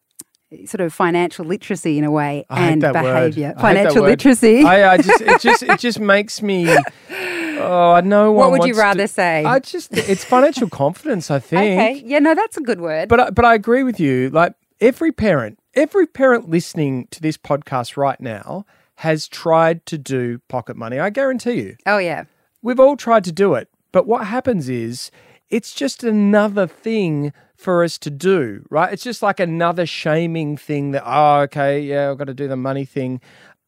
sort 0.67 0.81
of 0.81 0.93
financial 0.93 1.45
literacy 1.45 1.97
in 1.99 2.05
a 2.05 2.11
way 2.11 2.45
I 2.51 2.69
and 2.71 2.81
behavior. 2.81 3.05
I 3.07 3.21
hate 3.29 3.37
that 3.55 3.61
Financial 3.61 4.03
literacy. 4.03 4.65
I, 4.65 4.95
I 4.95 4.97
just 4.99 5.21
it 5.21 5.41
just 5.41 5.63
it 5.63 5.79
just 5.79 6.01
makes 6.01 6.43
me 6.43 6.69
oh 7.11 7.93
I 7.93 8.01
know. 8.01 8.33
what 8.33 8.51
would 8.51 8.59
you 8.65 8.75
wants 8.75 8.79
to- 8.79 8.83
rather 8.83 9.07
say? 9.07 9.45
I 9.45 9.59
just 9.59 9.97
it's 9.97 10.25
financial 10.25 10.69
confidence, 10.83 11.31
I 11.31 11.39
think. 11.39 11.61
okay. 11.79 12.03
Yeah, 12.05 12.19
no, 12.19 12.35
that's 12.35 12.57
a 12.57 12.61
good 12.61 12.81
word. 12.81 13.09
But 13.09 13.21
I, 13.21 13.31
but 13.31 13.45
I 13.45 13.55
agree 13.55 13.83
with 13.83 14.01
you. 14.01 14.31
Like 14.31 14.55
every 14.81 15.13
parent, 15.13 15.59
every 15.75 16.07
parent 16.07 16.49
listening 16.49 17.07
to 17.13 17.21
this 17.21 17.37
podcast 17.37 17.97
right 17.97 18.21
now 18.21 18.65
has 18.97 19.29
tried 19.29 19.87
to 19.87 19.97
do 19.97 20.39
pocket 20.49 20.77
money. 20.77 20.99
I 20.99 21.11
guarantee 21.11 21.55
you. 21.61 21.77
oh, 21.87 21.99
yeah. 21.99 22.25
We've 22.63 22.79
all 22.81 22.97
tried 22.99 23.25
to 23.25 23.33
do 23.33 23.55
it. 23.55 23.69
But 23.93 24.07
what 24.07 24.27
happens 24.27 24.69
is 24.69 25.11
it's 25.49 25.73
just 25.73 26.05
another 26.05 26.67
thing 26.67 27.33
for 27.61 27.85
us 27.85 27.99
to 27.99 28.11
do, 28.11 28.65
right? 28.71 28.93
It's 28.93 29.05
just 29.05 29.23
like 29.23 29.39
another 29.39 29.87
shaming 29.87 30.57
thing 30.57 30.93
that, 30.93 31.03
oh, 31.05 31.41
okay, 31.43 31.81
yeah, 31.81 32.11
I've 32.11 32.19
got 32.19 32.27
to 32.27 32.35
do 32.35 32.49
the 32.49 32.57
money 32.57 32.85
thing. 32.85 33.21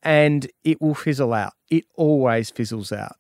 And 0.02 0.50
it 0.64 0.80
will 0.80 0.94
fizzle 0.94 1.32
out. 1.32 1.52
It 1.70 1.84
always 1.94 2.50
fizzles 2.50 2.90
out. 2.90 3.16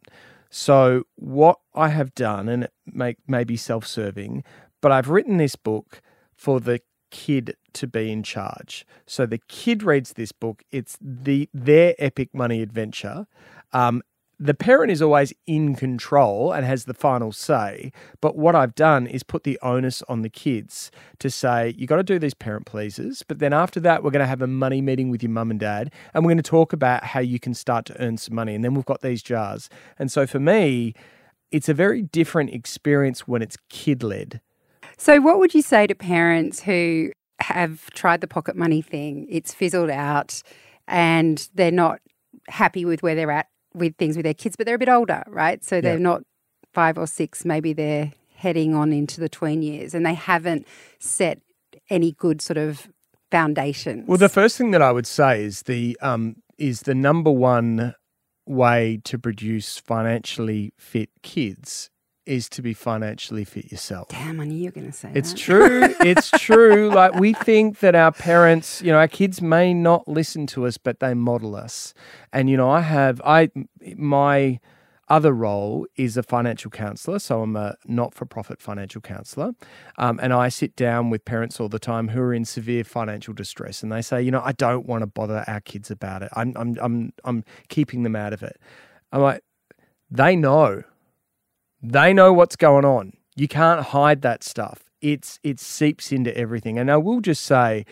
So, 0.50 1.04
what 1.14 1.58
I 1.74 1.88
have 1.88 2.14
done, 2.14 2.48
and 2.48 2.64
it 2.64 2.72
may, 2.84 3.16
may 3.26 3.44
be 3.44 3.56
self 3.56 3.86
serving, 3.86 4.42
but 4.80 4.90
I've 4.90 5.08
written 5.08 5.36
this 5.36 5.54
book 5.54 6.02
for 6.34 6.58
the 6.58 6.80
kid 7.12 7.56
to 7.74 7.86
be 7.86 8.10
in 8.10 8.24
charge. 8.24 8.84
So 9.06 9.26
the 9.26 9.38
kid 9.48 9.84
reads 9.84 10.14
this 10.14 10.32
book. 10.32 10.64
It's 10.72 10.98
the 11.00 11.48
their 11.54 11.94
epic 11.98 12.30
money 12.34 12.62
adventure. 12.62 13.26
Um, 13.72 14.02
the 14.42 14.54
parent 14.54 14.90
is 14.90 15.00
always 15.00 15.32
in 15.46 15.76
control 15.76 16.52
and 16.52 16.66
has 16.66 16.86
the 16.86 16.94
final 16.94 17.30
say. 17.30 17.92
But 18.20 18.36
what 18.36 18.56
I've 18.56 18.74
done 18.74 19.06
is 19.06 19.22
put 19.22 19.44
the 19.44 19.56
onus 19.62 20.02
on 20.08 20.22
the 20.22 20.28
kids 20.28 20.90
to 21.20 21.30
say, 21.30 21.74
you 21.78 21.86
got 21.86 21.96
to 21.96 22.02
do 22.02 22.18
these 22.18 22.34
parent 22.34 22.66
pleasers. 22.66 23.22
But 23.22 23.38
then 23.38 23.52
after 23.52 23.78
that, 23.80 24.02
we're 24.02 24.10
going 24.10 24.24
to 24.24 24.26
have 24.26 24.42
a 24.42 24.48
money 24.48 24.80
meeting 24.80 25.10
with 25.10 25.22
your 25.22 25.30
mum 25.30 25.52
and 25.52 25.60
dad. 25.60 25.92
And 26.12 26.24
we're 26.24 26.30
going 26.30 26.42
to 26.42 26.50
talk 26.50 26.72
about 26.72 27.04
how 27.04 27.20
you 27.20 27.38
can 27.38 27.54
start 27.54 27.86
to 27.86 28.02
earn 28.02 28.16
some 28.16 28.34
money. 28.34 28.56
And 28.56 28.64
then 28.64 28.74
we've 28.74 28.84
got 28.84 29.00
these 29.00 29.22
jars. 29.22 29.70
And 29.96 30.10
so 30.10 30.26
for 30.26 30.40
me, 30.40 30.94
it's 31.52 31.68
a 31.68 31.74
very 31.74 32.02
different 32.02 32.50
experience 32.50 33.28
when 33.28 33.42
it's 33.42 33.56
kid 33.68 34.02
led. 34.02 34.40
So, 34.98 35.20
what 35.20 35.38
would 35.38 35.54
you 35.54 35.62
say 35.62 35.86
to 35.86 35.94
parents 35.94 36.60
who 36.62 37.12
have 37.40 37.90
tried 37.90 38.20
the 38.20 38.26
pocket 38.26 38.56
money 38.56 38.82
thing? 38.82 39.26
It's 39.30 39.54
fizzled 39.54 39.90
out 39.90 40.42
and 40.88 41.48
they're 41.54 41.70
not 41.70 42.00
happy 42.48 42.84
with 42.84 43.02
where 43.04 43.14
they're 43.14 43.30
at 43.30 43.46
with 43.74 43.96
things 43.96 44.16
with 44.16 44.24
their 44.24 44.34
kids, 44.34 44.56
but 44.56 44.66
they're 44.66 44.76
a 44.76 44.78
bit 44.78 44.88
older, 44.88 45.22
right? 45.26 45.62
So 45.64 45.80
they're 45.80 45.94
Yeah. 45.94 46.02
not 46.02 46.22
five 46.72 46.98
or 46.98 47.06
six, 47.06 47.44
maybe 47.44 47.72
they're 47.72 48.12
heading 48.34 48.74
on 48.74 48.92
into 48.92 49.20
the 49.20 49.28
tween 49.28 49.62
years 49.62 49.94
and 49.94 50.04
they 50.04 50.14
haven't 50.14 50.66
set 50.98 51.40
any 51.90 52.12
good 52.12 52.40
sort 52.40 52.56
of 52.56 52.88
foundations. 53.30 54.06
Well, 54.08 54.18
the 54.18 54.28
first 54.28 54.56
thing 54.58 54.70
that 54.72 54.82
I 54.82 54.92
would 54.92 55.06
say 55.06 55.44
is 55.44 55.62
the 55.62 55.96
um, 56.02 56.36
is 56.58 56.80
the 56.82 56.94
number 56.94 57.30
one 57.30 57.94
way 58.46 59.00
to 59.04 59.18
produce 59.18 59.78
financially 59.78 60.72
fit 60.76 61.10
kids 61.22 61.90
is 62.26 62.48
to 62.50 62.62
be 62.62 62.72
financially 62.74 63.44
fit 63.44 63.70
yourself. 63.72 64.08
Damn, 64.08 64.40
I 64.40 64.44
knew 64.44 64.56
you 64.56 64.64
were 64.66 64.70
going 64.70 64.86
to 64.86 64.92
say 64.92 65.10
It's 65.14 65.32
that. 65.32 65.38
true. 65.38 65.94
It's 66.00 66.30
true. 66.30 66.90
Like 66.90 67.14
we 67.14 67.32
think 67.32 67.80
that 67.80 67.94
our 67.94 68.12
parents, 68.12 68.80
you 68.82 68.92
know, 68.92 68.98
our 68.98 69.08
kids 69.08 69.40
may 69.42 69.74
not 69.74 70.06
listen 70.06 70.46
to 70.48 70.66
us, 70.66 70.78
but 70.78 71.00
they 71.00 71.14
model 71.14 71.56
us. 71.56 71.94
And 72.32 72.48
you 72.48 72.56
know, 72.56 72.70
I 72.70 72.80
have 72.80 73.20
I 73.24 73.50
my 73.96 74.60
other 75.08 75.32
role 75.32 75.86
is 75.96 76.16
a 76.16 76.22
financial 76.22 76.70
counselor. 76.70 77.18
So 77.18 77.42
I'm 77.42 77.54
a 77.56 77.74
not-for-profit 77.86 78.62
financial 78.62 79.00
counselor, 79.02 79.52
um, 79.98 80.18
and 80.22 80.32
I 80.32 80.48
sit 80.48 80.74
down 80.74 81.10
with 81.10 81.24
parents 81.24 81.60
all 81.60 81.68
the 81.68 81.78
time 81.78 82.08
who 82.08 82.20
are 82.20 82.32
in 82.32 82.44
severe 82.46 82.82
financial 82.84 83.34
distress, 83.34 83.82
and 83.82 83.92
they 83.92 84.00
say, 84.00 84.22
you 84.22 84.30
know, 84.30 84.40
I 84.42 84.52
don't 84.52 84.86
want 84.86 85.02
to 85.02 85.06
bother 85.06 85.44
our 85.46 85.60
kids 85.60 85.90
about 85.90 86.22
it. 86.22 86.30
I'm 86.34 86.54
I'm 86.56 86.78
I'm 86.80 87.12
I'm 87.24 87.44
keeping 87.68 88.04
them 88.04 88.16
out 88.16 88.32
of 88.32 88.42
it. 88.42 88.58
I'm 89.12 89.20
like, 89.20 89.42
they 90.10 90.34
know 90.36 90.82
they 91.82 92.12
know 92.12 92.32
what's 92.32 92.56
going 92.56 92.84
on. 92.84 93.14
You 93.34 93.48
can't 93.48 93.80
hide 93.80 94.22
that 94.22 94.44
stuff. 94.44 94.84
It's 95.00 95.40
it 95.42 95.58
seeps 95.58 96.12
into 96.12 96.36
everything. 96.36 96.78
And 96.78 96.90
I 96.90 96.96
will 96.96 97.20
just 97.20 97.44
say 97.44 97.84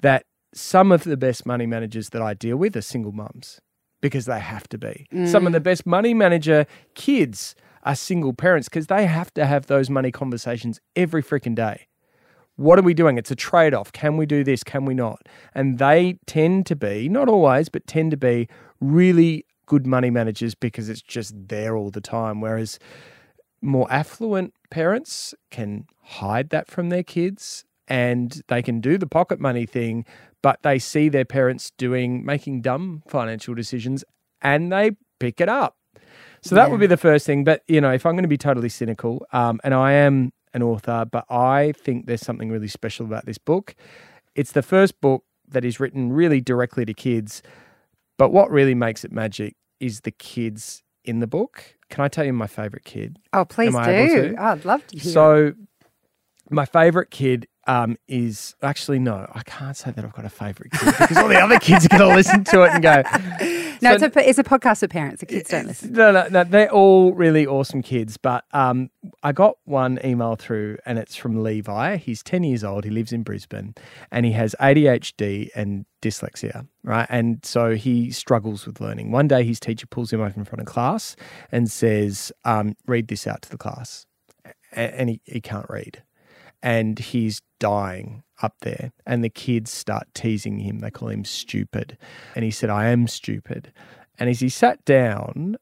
that 0.00 0.24
some 0.52 0.90
of 0.90 1.04
the 1.04 1.16
best 1.16 1.46
money 1.46 1.66
managers 1.66 2.10
that 2.10 2.22
I 2.22 2.34
deal 2.34 2.56
with 2.56 2.76
are 2.76 2.82
single 2.82 3.12
mums 3.12 3.60
because 4.00 4.26
they 4.26 4.40
have 4.40 4.68
to 4.68 4.78
be. 4.78 5.06
Some 5.26 5.46
of 5.46 5.52
the 5.52 5.60
mm. 5.60 5.64
best 5.64 5.86
money 5.86 6.14
manager 6.14 6.66
kids 6.94 7.54
are 7.82 7.94
single 7.94 8.32
parents 8.32 8.68
because 8.68 8.88
they 8.88 9.06
have 9.06 9.32
to 9.34 9.46
have 9.46 9.66
those 9.66 9.88
money 9.88 10.10
conversations 10.10 10.80
every 10.94 11.22
freaking 11.22 11.54
day. 11.54 11.86
What 12.56 12.78
are 12.78 12.82
we 12.82 12.94
doing? 12.94 13.18
It's 13.18 13.30
a 13.30 13.36
trade 13.36 13.74
off. 13.74 13.92
Can 13.92 14.16
we 14.16 14.26
do 14.26 14.42
this? 14.42 14.64
Can 14.64 14.86
we 14.86 14.94
not? 14.94 15.28
And 15.54 15.78
they 15.78 16.18
tend 16.26 16.66
to 16.66 16.76
be, 16.76 17.08
not 17.08 17.28
always, 17.28 17.68
but 17.68 17.86
tend 17.86 18.10
to 18.12 18.16
be 18.16 18.48
really 18.80 19.44
good 19.66 19.86
money 19.86 20.10
managers 20.10 20.54
because 20.54 20.88
it's 20.88 21.02
just 21.02 21.34
there 21.48 21.76
all 21.76 21.90
the 21.90 22.00
time. 22.00 22.40
Whereas 22.40 22.78
more 23.66 23.90
affluent 23.90 24.54
parents 24.70 25.34
can 25.50 25.86
hide 26.02 26.50
that 26.50 26.68
from 26.68 26.88
their 26.88 27.02
kids 27.02 27.64
and 27.88 28.42
they 28.48 28.62
can 28.62 28.80
do 28.80 28.98
the 28.98 29.06
pocket 29.06 29.40
money 29.40 29.66
thing, 29.66 30.04
but 30.42 30.62
they 30.62 30.78
see 30.78 31.08
their 31.08 31.24
parents 31.24 31.72
doing, 31.76 32.24
making 32.24 32.62
dumb 32.62 33.02
financial 33.06 33.54
decisions 33.54 34.04
and 34.40 34.72
they 34.72 34.92
pick 35.18 35.40
it 35.40 35.48
up. 35.48 35.76
So 36.42 36.54
that 36.54 36.70
would 36.70 36.78
be 36.78 36.86
the 36.86 36.96
first 36.96 37.26
thing. 37.26 37.42
But, 37.42 37.62
you 37.66 37.80
know, 37.80 37.90
if 37.90 38.06
I'm 38.06 38.12
going 38.12 38.22
to 38.22 38.28
be 38.28 38.38
totally 38.38 38.68
cynical, 38.68 39.26
um, 39.32 39.58
and 39.64 39.74
I 39.74 39.92
am 39.92 40.32
an 40.54 40.62
author, 40.62 41.04
but 41.10 41.24
I 41.28 41.72
think 41.76 42.06
there's 42.06 42.20
something 42.20 42.50
really 42.50 42.68
special 42.68 43.04
about 43.04 43.26
this 43.26 43.38
book. 43.38 43.74
It's 44.36 44.52
the 44.52 44.62
first 44.62 45.00
book 45.00 45.24
that 45.48 45.64
is 45.64 45.80
written 45.80 46.12
really 46.12 46.40
directly 46.40 46.84
to 46.84 46.94
kids. 46.94 47.42
But 48.16 48.30
what 48.30 48.50
really 48.50 48.74
makes 48.74 49.04
it 49.04 49.10
magic 49.10 49.56
is 49.80 50.02
the 50.02 50.10
kids 50.12 50.82
in 51.06 51.20
the 51.20 51.26
book. 51.26 51.76
Can 51.88 52.04
I 52.04 52.08
tell 52.08 52.24
you 52.24 52.32
my 52.32 52.46
favorite 52.46 52.84
kid? 52.84 53.18
Oh, 53.32 53.44
please 53.44 53.74
Am 53.74 53.76
I 53.76 53.90
able 53.90 54.14
do. 54.14 54.36
Oh, 54.38 54.42
I'd 54.44 54.64
love 54.64 54.86
to 54.88 54.98
hear. 54.98 55.12
So, 55.12 55.52
my 56.50 56.64
favorite 56.64 57.10
kid 57.10 57.46
um, 57.66 57.96
is 58.08 58.54
actually 58.62 58.98
no, 58.98 59.30
I 59.34 59.42
can't 59.42 59.76
say 59.76 59.90
that 59.90 60.04
I've 60.04 60.12
got 60.12 60.24
a 60.24 60.30
favorite 60.30 60.72
kid 60.72 60.94
because 60.98 61.16
all 61.16 61.28
the 61.28 61.40
other 61.40 61.58
kids 61.58 61.86
are 61.86 61.88
going 61.88 62.08
to 62.08 62.14
listen 62.14 62.44
to 62.44 62.62
it 62.62 62.70
and 62.72 62.82
go. 62.82 63.02
no, 63.82 63.96
so- 63.98 64.06
it's, 64.06 64.16
a, 64.16 64.28
it's 64.28 64.38
a 64.38 64.44
podcast 64.44 64.80
for 64.80 64.88
parents. 64.88 65.20
The 65.20 65.26
kids 65.26 65.50
don't 65.50 65.66
listen. 65.66 65.92
No, 65.92 66.12
no, 66.12 66.28
no, 66.28 66.44
they're 66.44 66.70
all 66.70 67.12
really 67.12 67.46
awesome 67.46 67.82
kids. 67.82 68.16
But 68.16 68.44
um, 68.52 68.90
I 69.22 69.32
got 69.32 69.56
one 69.64 69.98
email 70.04 70.36
through, 70.36 70.78
and 70.86 70.98
it's 70.98 71.16
from 71.16 71.42
Levi. 71.42 71.96
He's 71.96 72.22
10 72.22 72.44
years 72.44 72.64
old. 72.64 72.84
He 72.84 72.90
lives 72.90 73.12
in 73.12 73.22
Brisbane, 73.22 73.74
and 74.10 74.24
he 74.26 74.32
has 74.32 74.54
ADHD 74.60 75.50
and 75.54 75.86
dyslexia, 76.02 76.66
right? 76.84 77.06
And 77.10 77.44
so 77.44 77.74
he 77.74 78.10
struggles 78.10 78.66
with 78.66 78.80
learning. 78.80 79.10
One 79.10 79.28
day, 79.28 79.44
his 79.44 79.58
teacher 79.60 79.86
pulls 79.86 80.12
him 80.12 80.20
over 80.20 80.34
in 80.38 80.44
front 80.44 80.60
of 80.60 80.66
class 80.66 81.16
and 81.50 81.70
says, 81.70 82.32
um, 82.44 82.76
Read 82.86 83.08
this 83.08 83.26
out 83.26 83.42
to 83.42 83.50
the 83.50 83.58
class. 83.58 84.06
And 84.72 85.08
he, 85.08 85.20
he 85.24 85.40
can't 85.40 85.66
read. 85.70 86.02
And 86.66 86.98
he's 86.98 87.42
dying 87.60 88.24
up 88.42 88.56
there. 88.62 88.90
And 89.06 89.22
the 89.22 89.30
kids 89.30 89.70
start 89.70 90.08
teasing 90.14 90.58
him. 90.58 90.80
They 90.80 90.90
call 90.90 91.10
him 91.10 91.24
stupid. 91.24 91.96
And 92.34 92.44
he 92.44 92.50
said, 92.50 92.70
I 92.70 92.88
am 92.88 93.06
stupid. 93.06 93.72
And 94.18 94.28
as 94.28 94.40
he 94.40 94.48
sat 94.48 94.84
down, 94.84 95.58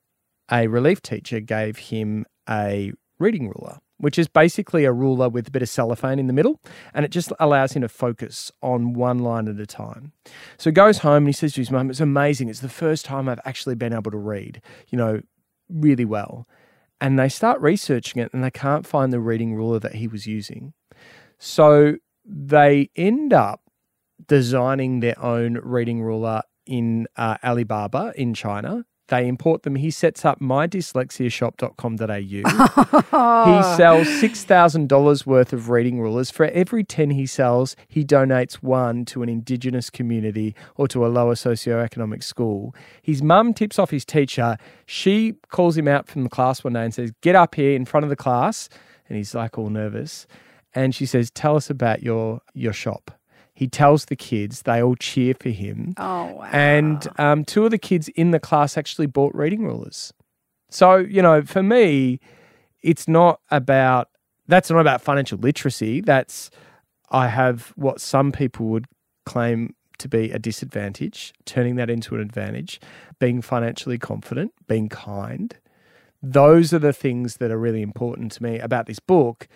a 0.51 0.67
relief 0.67 1.03
teacher 1.03 1.41
gave 1.41 1.77
him 1.77 2.25
a 2.49 2.93
reading 3.19 3.49
ruler, 3.49 3.81
which 3.99 4.19
is 4.19 4.29
basically 4.29 4.87
a 4.87 4.93
ruler 4.93 5.29
with 5.29 5.49
a 5.49 5.51
bit 5.51 5.61
of 5.61 5.69
cellophane 5.69 6.19
in 6.19 6.27
the 6.27 6.33
middle, 6.33 6.59
and 6.95 7.05
it 7.05 7.11
just 7.11 7.33
allows 7.39 7.73
him 7.73 7.83
to 7.83 7.89
focus 7.89 8.51
on 8.63 8.95
one 8.95 9.19
line 9.19 9.47
at 9.47 9.61
a 9.61 9.67
time. 9.67 10.13
So 10.57 10.71
he 10.71 10.75
goes 10.75 10.99
home 10.99 11.25
and 11.25 11.29
he 11.29 11.33
says 11.33 11.53
to 11.55 11.61
his 11.61 11.71
mum, 11.71 11.91
It's 11.91 12.01
amazing. 12.01 12.49
It's 12.49 12.61
the 12.61 12.69
first 12.71 13.05
time 13.05 13.29
I've 13.29 13.41
actually 13.45 13.75
been 13.75 13.93
able 13.93 14.11
to 14.11 14.19
read, 14.19 14.63
you 14.89 14.97
know, 14.97 15.21
really 15.69 16.05
well. 16.05 16.47
And 17.01 17.19
they 17.19 17.29
start 17.29 17.61
researching 17.61 18.23
it 18.23 18.33
and 18.33 18.43
they 18.43 18.51
can't 18.51 18.87
find 18.87 19.13
the 19.13 19.21
reading 19.21 19.55
ruler 19.55 19.79
that 19.79 19.97
he 19.97 20.09
was 20.09 20.27
using. 20.27 20.73
So 21.39 21.97
they 22.25 22.91
end 22.97 23.33
up 23.33 23.61
designing 24.27 25.01
their 25.01 25.21
own 25.23 25.59
reading 25.63 26.03
ruler 26.03 26.43
in 26.67 27.07
uh, 27.17 27.37
Alibaba 27.45 28.13
in 28.17 28.33
China. 28.33 28.87
They 29.09 29.29
import 29.29 29.65
them. 29.65 29.75
He 29.77 29.91
sets 29.91 30.25
up 30.25 30.41
mydyslexiashop.com.au. 30.41 33.11
He 33.45 33.63
sells 33.77 34.09
$6,000 34.09 35.27
worth 35.27 35.53
of 35.53 35.69
reading 35.69 36.01
rulers. 36.01 36.31
For 36.31 36.47
every 36.47 36.83
10 36.83 37.11
he 37.11 37.27
sells, 37.27 37.77
he 37.87 38.03
donates 38.05 38.55
one 38.55 39.05
to 39.07 39.23
an 39.23 39.29
Indigenous 39.29 39.91
community 39.91 40.55
or 40.77 40.89
to 40.89 41.05
a 41.05 41.09
lower 41.09 41.35
socioeconomic 41.35 42.23
school. 42.23 42.75
His 43.03 43.23
mum 43.23 43.53
tips 43.53 43.79
off 43.79 43.91
his 43.91 44.07
teacher. 44.07 44.57
She 44.87 45.35
calls 45.51 45.77
him 45.77 45.87
out 45.87 46.09
from 46.09 46.23
the 46.25 46.31
class 46.31 46.65
one 46.65 46.73
day 46.73 46.85
and 46.85 46.95
says, 46.95 47.13
Get 47.21 47.35
up 47.35 47.55
here 47.55 47.77
in 47.77 47.85
front 47.85 48.05
of 48.05 48.11
the 48.11 48.17
class. 48.17 48.71
And 49.09 49.19
he's 49.19 49.35
like 49.35 49.59
all 49.59 49.69
nervous. 49.69 50.27
And 50.75 50.95
she 50.95 51.05
says, 51.07 51.31
Tell 51.31 51.57
us 51.57 51.69
about 51.69 52.03
your, 52.03 52.41
your 52.55 52.73
shop. 52.73 53.11
He 53.55 53.69
tells 53.69 54.07
the 54.07 54.17
kids, 54.17 54.63
they 54.63 54.83
all 54.83 54.97
cheer 54.97 55.35
for 55.39 55.51
him. 55.51 55.95
Oh, 55.97 56.33
wow. 56.33 56.49
And 56.53 57.07
um, 57.19 57.45
two 57.45 57.65
of 57.65 57.71
the 57.71 57.79
kids 57.79 58.09
in 58.09 58.33
the 58.33 58.41
class 58.41 58.77
actually 58.77 59.07
bought 59.07 59.35
reading 59.35 59.65
rulers. 59.65 60.13
So, 60.71 60.97
you 60.97 61.23
know, 61.23 61.43
for 61.43 61.63
me, 61.63 62.19
it's 62.83 63.07
not 63.07 63.41
about, 63.53 64.09
that's 64.49 64.71
not 64.71 64.81
about 64.81 65.01
financial 65.01 65.39
literacy. 65.39 66.01
That's, 66.01 66.51
I 67.11 67.29
have 67.29 67.73
what 67.77 68.01
some 68.01 68.33
people 68.33 68.67
would 68.67 68.87
claim 69.25 69.75
to 69.99 70.09
be 70.09 70.33
a 70.33 70.39
disadvantage, 70.41 71.33
turning 71.45 71.77
that 71.77 71.89
into 71.89 72.17
an 72.17 72.21
advantage, 72.21 72.81
being 73.21 73.41
financially 73.41 73.99
confident, 73.99 74.53
being 74.67 74.89
kind. 74.89 75.57
Those 76.21 76.75
are 76.75 76.81
the 76.81 76.93
things 76.93 77.37
that 77.37 77.53
are 77.53 77.59
really 77.59 77.83
important 77.83 78.33
to 78.33 78.43
me 78.43 78.59
about 78.59 78.87
this 78.87 78.99
book 78.99 79.47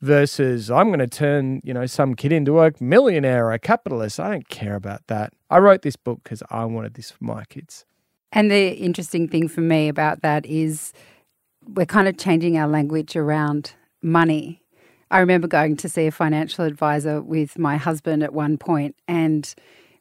versus 0.00 0.70
I'm 0.70 0.88
going 0.88 1.00
to 1.00 1.06
turn, 1.06 1.60
you 1.64 1.74
know, 1.74 1.86
some 1.86 2.14
kid 2.14 2.32
into 2.32 2.60
a 2.60 2.72
millionaire 2.80 3.50
a 3.50 3.58
capitalist. 3.58 4.20
I 4.20 4.30
don't 4.30 4.48
care 4.48 4.74
about 4.74 5.06
that. 5.08 5.32
I 5.50 5.58
wrote 5.58 5.82
this 5.82 5.96
book 5.96 6.20
because 6.22 6.42
I 6.50 6.64
wanted 6.64 6.94
this 6.94 7.10
for 7.10 7.24
my 7.24 7.44
kids. 7.44 7.84
And 8.32 8.50
the 8.50 8.70
interesting 8.72 9.28
thing 9.28 9.48
for 9.48 9.60
me 9.60 9.88
about 9.88 10.22
that 10.22 10.44
is 10.46 10.92
we're 11.66 11.86
kind 11.86 12.08
of 12.08 12.18
changing 12.18 12.58
our 12.58 12.68
language 12.68 13.16
around 13.16 13.72
money. 14.02 14.62
I 15.10 15.20
remember 15.20 15.48
going 15.48 15.76
to 15.78 15.88
see 15.88 16.06
a 16.06 16.10
financial 16.10 16.64
advisor 16.64 17.22
with 17.22 17.58
my 17.58 17.78
husband 17.78 18.22
at 18.22 18.34
one 18.34 18.58
point, 18.58 18.94
and 19.08 19.52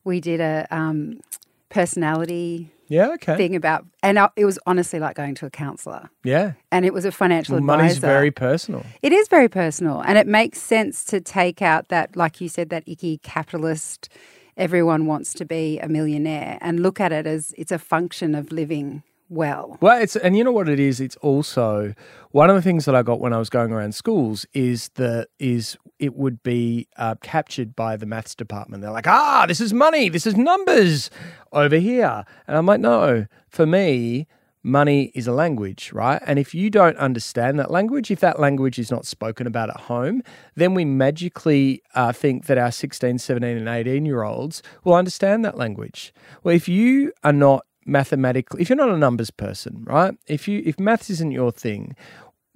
we 0.04 0.20
did 0.20 0.42
a 0.42 0.68
um, 0.70 1.22
personality 1.70 2.72
Yeah, 2.88 3.10
okay. 3.16 3.36
thing 3.38 3.56
about, 3.56 3.86
and 4.02 4.18
I, 4.20 4.30
it 4.36 4.46
was 4.46 4.58
honestly 4.66 5.00
like 5.00 5.16
going 5.16 5.36
to 5.36 5.46
a 5.46 5.50
counselor. 5.50 6.10
Yeah. 6.24 6.54
And 6.72 6.86
it 6.86 6.94
was 6.94 7.06
a 7.06 7.12
financial 7.12 7.54
Well, 7.54 7.60
advisor. 7.64 7.78
money's 7.78 7.98
very 7.98 8.32
personal. 8.32 8.86
It 9.02 9.12
is 9.14 9.28
very 9.28 9.50
personal, 9.50 10.02
and 10.02 10.18
it 10.18 10.28
makes 10.28 10.62
sense 10.62 11.04
to 11.06 11.22
take 11.22 11.62
out 11.62 11.90
that, 11.90 12.16
like 12.16 12.40
you 12.42 12.50
said, 12.50 12.70
that 12.70 12.84
icky 12.88 13.18
capitalist. 13.20 14.10
Everyone 14.56 15.06
wants 15.06 15.34
to 15.36 15.46
be 15.46 15.80
a 15.80 15.88
millionaire, 15.88 16.58
and 16.62 16.80
look 16.80 17.00
at 17.00 17.12
it 17.12 17.28
as 17.28 17.54
it's 17.58 17.72
a 17.72 17.78
function 17.80 18.34
of 18.34 18.52
living 18.52 19.04
well. 19.30 19.78
Well, 19.82 20.02
it's 20.02 20.16
and 20.16 20.36
you 20.38 20.44
know 20.44 20.52
what 20.52 20.68
it 20.70 20.80
is. 20.80 21.00
It's 21.00 21.16
also 21.18 21.94
one 22.32 22.50
of 22.50 22.56
the 22.56 22.62
things 22.62 22.86
that 22.86 22.96
I 22.96 23.04
got 23.04 23.20
when 23.20 23.34
I 23.34 23.38
was 23.38 23.50
going 23.50 23.72
around 23.72 23.94
schools 23.94 24.46
is 24.54 24.90
the 24.96 25.28
is 25.38 25.78
it 26.00 26.16
would 26.16 26.44
be 26.44 26.88
uh, 26.98 27.16
captured 27.22 27.76
by 27.76 27.98
the 27.98 28.06
maths 28.06 28.36
department. 28.36 28.82
They're 28.82 28.92
like, 28.92 29.08
ah, 29.08 29.46
this 29.48 29.62
is 29.62 29.74
money, 29.74 30.10
this 30.10 30.26
is 30.26 30.36
numbers 30.36 31.10
over 31.52 31.78
here, 31.78 32.26
and 32.48 32.58
I'm 32.58 32.66
like, 32.66 32.80
no, 32.80 33.26
for 33.48 33.66
me. 33.66 34.28
Money 34.64 35.14
is 35.16 35.28
a 35.28 35.32
language, 35.32 35.94
right? 35.94 36.22
And 36.26 36.38
if 36.38 36.54
you 36.54 36.70
don't 36.70 36.98
understand 36.98 37.58
that 37.58 37.72
language, 37.72 38.12
if 38.12 38.20
that 38.20 38.38
language 38.38 38.78
is 38.78 38.92
not 38.92 39.06
spoken 39.06 39.48
about 39.48 39.70
at 39.70 39.78
home, 39.82 40.22
then 40.56 40.74
we 40.74 40.84
magically 40.84 41.82
uh, 41.96 42.12
think 42.12 42.48
that 42.48 42.58
our 42.58 42.72
16, 42.72 43.20
17, 43.20 43.58
and 43.58 43.70
18 43.70 44.06
year 44.06 44.24
olds 44.24 44.62
will 44.84 44.96
understand 44.96 45.46
that 45.46 45.58
language. 45.58 46.14
Well, 46.44 46.54
if 46.54 46.68
you 46.68 47.14
are 47.24 47.32
not 47.32 47.66
mathematically 47.88 48.62
if 48.62 48.70
you're 48.70 48.76
not 48.76 48.90
a 48.90 48.98
numbers 48.98 49.32
person 49.32 49.86
right 49.88 50.14
if 50.28 50.48
you 50.48 50.62
if 50.66 50.78
maths 50.78 51.10
isn't 51.10 51.32
your 51.32 51.52
thing 51.52 51.96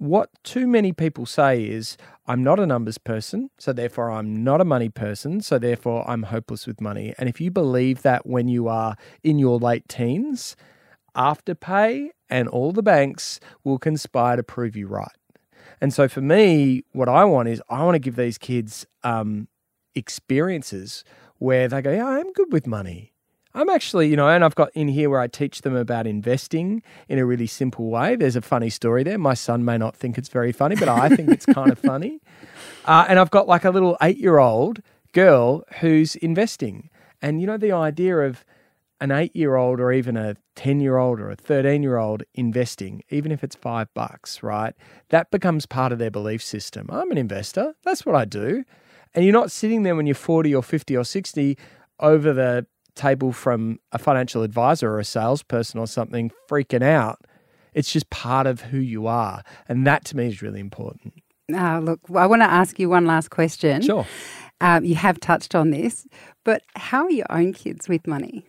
what 0.02 0.30
too 0.42 0.66
many 0.66 0.92
people 0.92 1.24
say 1.24 1.62
is 1.62 1.96
i'm 2.26 2.42
not 2.42 2.58
a 2.58 2.66
numbers 2.66 2.98
person 2.98 3.48
so 3.56 3.72
therefore 3.72 4.10
i'm 4.10 4.42
not 4.42 4.60
a 4.60 4.64
money 4.64 4.88
person 4.88 5.40
so 5.40 5.60
therefore 5.60 6.04
i'm 6.10 6.24
hopeless 6.24 6.66
with 6.66 6.80
money. 6.80 7.14
And 7.18 7.28
if 7.28 7.40
you 7.40 7.52
believe 7.52 8.02
that 8.02 8.26
when 8.26 8.48
you 8.48 8.66
are 8.66 8.96
in 9.22 9.38
your 9.38 9.60
late 9.60 9.88
teens 9.88 10.56
afterpay 11.16 12.08
and 12.28 12.48
all 12.48 12.72
the 12.72 12.82
banks 12.82 13.38
will 13.62 13.78
conspire 13.78 14.34
to 14.34 14.42
prove 14.42 14.74
you 14.74 14.88
right. 14.88 15.16
And 15.80 15.94
so 15.94 16.08
for 16.08 16.20
me 16.20 16.82
what 16.90 17.08
i 17.08 17.24
want 17.24 17.48
is 17.48 17.62
i 17.68 17.84
want 17.84 17.94
to 17.94 18.00
give 18.00 18.16
these 18.16 18.38
kids 18.38 18.84
um, 19.04 19.46
experiences 19.94 21.04
where 21.38 21.68
they 21.68 21.80
go 21.80 21.92
yeah 21.92 22.08
i'm 22.08 22.32
good 22.32 22.52
with 22.52 22.66
money 22.66 23.11
I'm 23.54 23.68
actually, 23.68 24.08
you 24.08 24.16
know, 24.16 24.28
and 24.28 24.44
I've 24.44 24.54
got 24.54 24.70
in 24.74 24.88
here 24.88 25.10
where 25.10 25.20
I 25.20 25.26
teach 25.26 25.60
them 25.62 25.76
about 25.76 26.06
investing 26.06 26.82
in 27.08 27.18
a 27.18 27.26
really 27.26 27.46
simple 27.46 27.90
way. 27.90 28.16
There's 28.16 28.36
a 28.36 28.40
funny 28.42 28.70
story 28.70 29.02
there. 29.02 29.18
My 29.18 29.34
son 29.34 29.64
may 29.64 29.76
not 29.76 29.94
think 29.94 30.16
it's 30.16 30.28
very 30.28 30.52
funny, 30.52 30.74
but 30.74 30.88
I 30.88 31.10
think 31.10 31.28
it's 31.28 31.46
kind 31.46 31.70
of 31.70 31.78
funny. 31.90 32.20
Uh, 32.84 33.04
and 33.08 33.18
I've 33.18 33.30
got 33.30 33.46
like 33.46 33.64
a 33.64 33.70
little 33.70 33.96
eight 34.00 34.18
year 34.18 34.38
old 34.38 34.80
girl 35.12 35.64
who's 35.80 36.16
investing. 36.16 36.88
And, 37.20 37.40
you 37.40 37.46
know, 37.46 37.58
the 37.58 37.72
idea 37.72 38.16
of 38.18 38.44
an 39.00 39.10
eight 39.10 39.34
year 39.36 39.56
old 39.56 39.80
or 39.80 39.92
even 39.92 40.16
a 40.16 40.36
10 40.54 40.80
year 40.80 40.96
old 40.96 41.20
or 41.20 41.30
a 41.30 41.36
13 41.36 41.82
year 41.82 41.98
old 41.98 42.22
investing, 42.34 43.02
even 43.10 43.32
if 43.32 43.44
it's 43.44 43.56
five 43.56 43.92
bucks, 43.94 44.42
right? 44.42 44.74
That 45.10 45.30
becomes 45.30 45.66
part 45.66 45.92
of 45.92 45.98
their 45.98 46.10
belief 46.10 46.42
system. 46.42 46.88
I'm 46.90 47.10
an 47.10 47.18
investor. 47.18 47.74
That's 47.84 48.06
what 48.06 48.14
I 48.14 48.24
do. 48.24 48.64
And 49.14 49.24
you're 49.24 49.32
not 49.32 49.50
sitting 49.50 49.82
there 49.82 49.94
when 49.94 50.06
you're 50.06 50.14
40 50.14 50.54
or 50.54 50.62
50 50.62 50.96
or 50.96 51.04
60 51.04 51.58
over 52.00 52.32
the 52.32 52.66
table 52.94 53.32
from 53.32 53.78
a 53.92 53.98
financial 53.98 54.42
advisor 54.42 54.90
or 54.90 54.98
a 54.98 55.04
salesperson 55.04 55.80
or 55.80 55.86
something 55.86 56.30
freaking 56.48 56.82
out. 56.82 57.20
It's 57.74 57.92
just 57.92 58.10
part 58.10 58.46
of 58.46 58.60
who 58.60 58.78
you 58.78 59.06
are. 59.06 59.42
And 59.68 59.86
that 59.86 60.04
to 60.06 60.16
me 60.16 60.26
is 60.26 60.42
really 60.42 60.60
important. 60.60 61.14
Uh, 61.52 61.80
look, 61.80 62.00
I 62.14 62.26
want 62.26 62.42
to 62.42 62.50
ask 62.50 62.78
you 62.78 62.88
one 62.88 63.06
last 63.06 63.30
question. 63.30 63.82
Sure. 63.82 64.06
Um, 64.60 64.84
you 64.84 64.94
have 64.94 65.18
touched 65.18 65.54
on 65.54 65.70
this, 65.70 66.06
but 66.44 66.62
how 66.76 67.04
are 67.04 67.10
your 67.10 67.26
own 67.30 67.52
kids 67.52 67.88
with 67.88 68.06
money? 68.06 68.46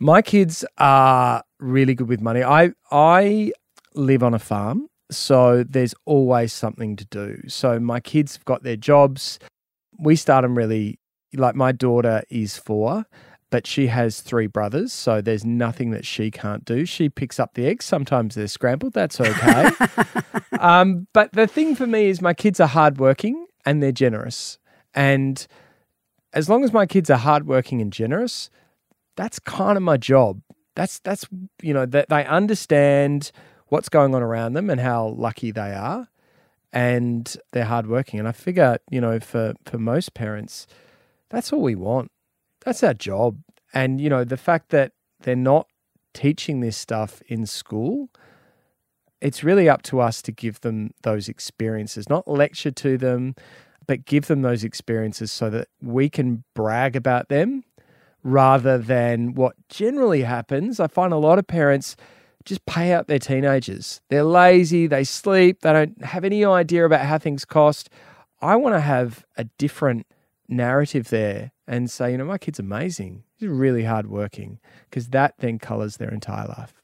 My 0.00 0.20
kids 0.20 0.64
are 0.78 1.44
really 1.60 1.94
good 1.94 2.08
with 2.08 2.20
money. 2.20 2.42
I 2.42 2.72
I 2.90 3.52
live 3.94 4.24
on 4.24 4.34
a 4.34 4.40
farm, 4.40 4.88
so 5.10 5.62
there's 5.62 5.94
always 6.04 6.52
something 6.52 6.96
to 6.96 7.04
do. 7.06 7.40
So 7.46 7.78
my 7.78 8.00
kids 8.00 8.34
have 8.34 8.44
got 8.44 8.64
their 8.64 8.76
jobs. 8.76 9.38
We 9.98 10.16
start 10.16 10.42
them 10.42 10.58
really 10.58 10.98
like 11.36 11.54
my 11.54 11.72
daughter 11.72 12.22
is 12.30 12.56
4 12.56 13.04
but 13.54 13.68
she 13.68 13.86
has 13.86 14.20
three 14.20 14.48
brothers, 14.48 14.92
so 14.92 15.20
there's 15.20 15.44
nothing 15.44 15.92
that 15.92 16.04
she 16.04 16.28
can't 16.28 16.64
do. 16.64 16.84
She 16.84 17.08
picks 17.08 17.38
up 17.38 17.54
the 17.54 17.68
eggs. 17.68 17.84
Sometimes 17.84 18.34
they're 18.34 18.48
scrambled. 18.48 18.94
That's 18.94 19.20
okay. 19.20 19.70
um, 20.58 21.06
but 21.12 21.30
the 21.30 21.46
thing 21.46 21.76
for 21.76 21.86
me 21.86 22.06
is 22.06 22.20
my 22.20 22.34
kids 22.34 22.58
are 22.58 22.66
hardworking 22.66 23.46
and 23.64 23.80
they're 23.80 23.92
generous. 23.92 24.58
And 24.92 25.46
as 26.32 26.48
long 26.48 26.64
as 26.64 26.72
my 26.72 26.84
kids 26.84 27.10
are 27.10 27.16
hardworking 27.16 27.80
and 27.80 27.92
generous, 27.92 28.50
that's 29.14 29.38
kind 29.38 29.76
of 29.76 29.84
my 29.84 29.98
job. 29.98 30.42
That's 30.74 30.98
that's 30.98 31.24
you 31.62 31.72
know 31.72 31.86
that 31.86 32.08
they 32.08 32.24
understand 32.24 33.30
what's 33.68 33.88
going 33.88 34.16
on 34.16 34.22
around 34.24 34.54
them 34.54 34.68
and 34.68 34.80
how 34.80 35.14
lucky 35.16 35.52
they 35.52 35.74
are, 35.74 36.08
and 36.72 37.36
they're 37.52 37.66
hardworking. 37.66 38.18
And 38.18 38.26
I 38.26 38.32
figure 38.32 38.78
you 38.90 39.00
know 39.00 39.20
for 39.20 39.54
for 39.64 39.78
most 39.78 40.12
parents, 40.12 40.66
that's 41.30 41.52
all 41.52 41.60
we 41.60 41.76
want 41.76 42.10
that's 42.64 42.82
our 42.82 42.94
job. 42.94 43.38
And, 43.72 44.00
you 44.00 44.08
know, 44.08 44.24
the 44.24 44.36
fact 44.36 44.70
that 44.70 44.92
they're 45.20 45.36
not 45.36 45.66
teaching 46.12 46.60
this 46.60 46.76
stuff 46.76 47.22
in 47.26 47.46
school, 47.46 48.08
it's 49.20 49.42
really 49.42 49.68
up 49.68 49.82
to 49.82 50.00
us 50.00 50.22
to 50.22 50.32
give 50.32 50.60
them 50.60 50.92
those 51.02 51.28
experiences, 51.28 52.08
not 52.08 52.28
lecture 52.28 52.70
to 52.70 52.96
them, 52.96 53.34
but 53.86 54.04
give 54.04 54.26
them 54.26 54.42
those 54.42 54.64
experiences 54.64 55.30
so 55.32 55.50
that 55.50 55.68
we 55.82 56.08
can 56.08 56.44
brag 56.54 56.96
about 56.96 57.28
them 57.28 57.64
rather 58.22 58.78
than 58.78 59.34
what 59.34 59.54
generally 59.68 60.22
happens. 60.22 60.80
I 60.80 60.86
find 60.86 61.12
a 61.12 61.18
lot 61.18 61.38
of 61.38 61.46
parents 61.46 61.96
just 62.44 62.64
pay 62.66 62.92
out 62.92 63.08
their 63.08 63.18
teenagers. 63.18 64.00
They're 64.08 64.24
lazy, 64.24 64.86
they 64.86 65.04
sleep, 65.04 65.60
they 65.60 65.72
don't 65.72 66.04
have 66.04 66.24
any 66.24 66.44
idea 66.44 66.84
about 66.84 67.02
how 67.02 67.18
things 67.18 67.44
cost. 67.44 67.90
I 68.40 68.56
want 68.56 68.74
to 68.74 68.80
have 68.80 69.24
a 69.36 69.44
different 69.58 70.06
narrative 70.48 71.08
there 71.08 71.52
and 71.66 71.90
say, 71.90 72.12
you 72.12 72.18
know, 72.18 72.24
my 72.24 72.38
kid's 72.38 72.58
amazing. 72.58 73.24
He's 73.36 73.48
really 73.48 73.84
hardworking 73.84 74.58
because 74.88 75.08
that 75.08 75.34
then 75.38 75.58
colors 75.58 75.96
their 75.96 76.10
entire 76.10 76.46
life. 76.46 76.74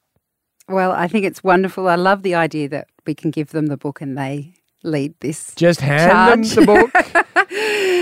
Well, 0.69 0.93
I 0.93 1.09
think 1.09 1.25
it's 1.25 1.43
wonderful. 1.43 1.89
I 1.89 1.97
love 1.97 2.23
the 2.23 2.35
idea 2.35 2.69
that 2.69 2.89
we 3.07 3.15
can 3.15 3.31
give 3.31 3.51
them 3.51 3.67
the 3.67 3.77
book 3.77 4.01
and 4.01 4.17
they 4.17 4.55
lead 4.83 5.15
this. 5.21 5.55
Just 5.55 5.81
hand 5.81 6.11
charge. 6.11 6.51
them 6.51 6.65
the 6.65 6.91
book 7.33 7.53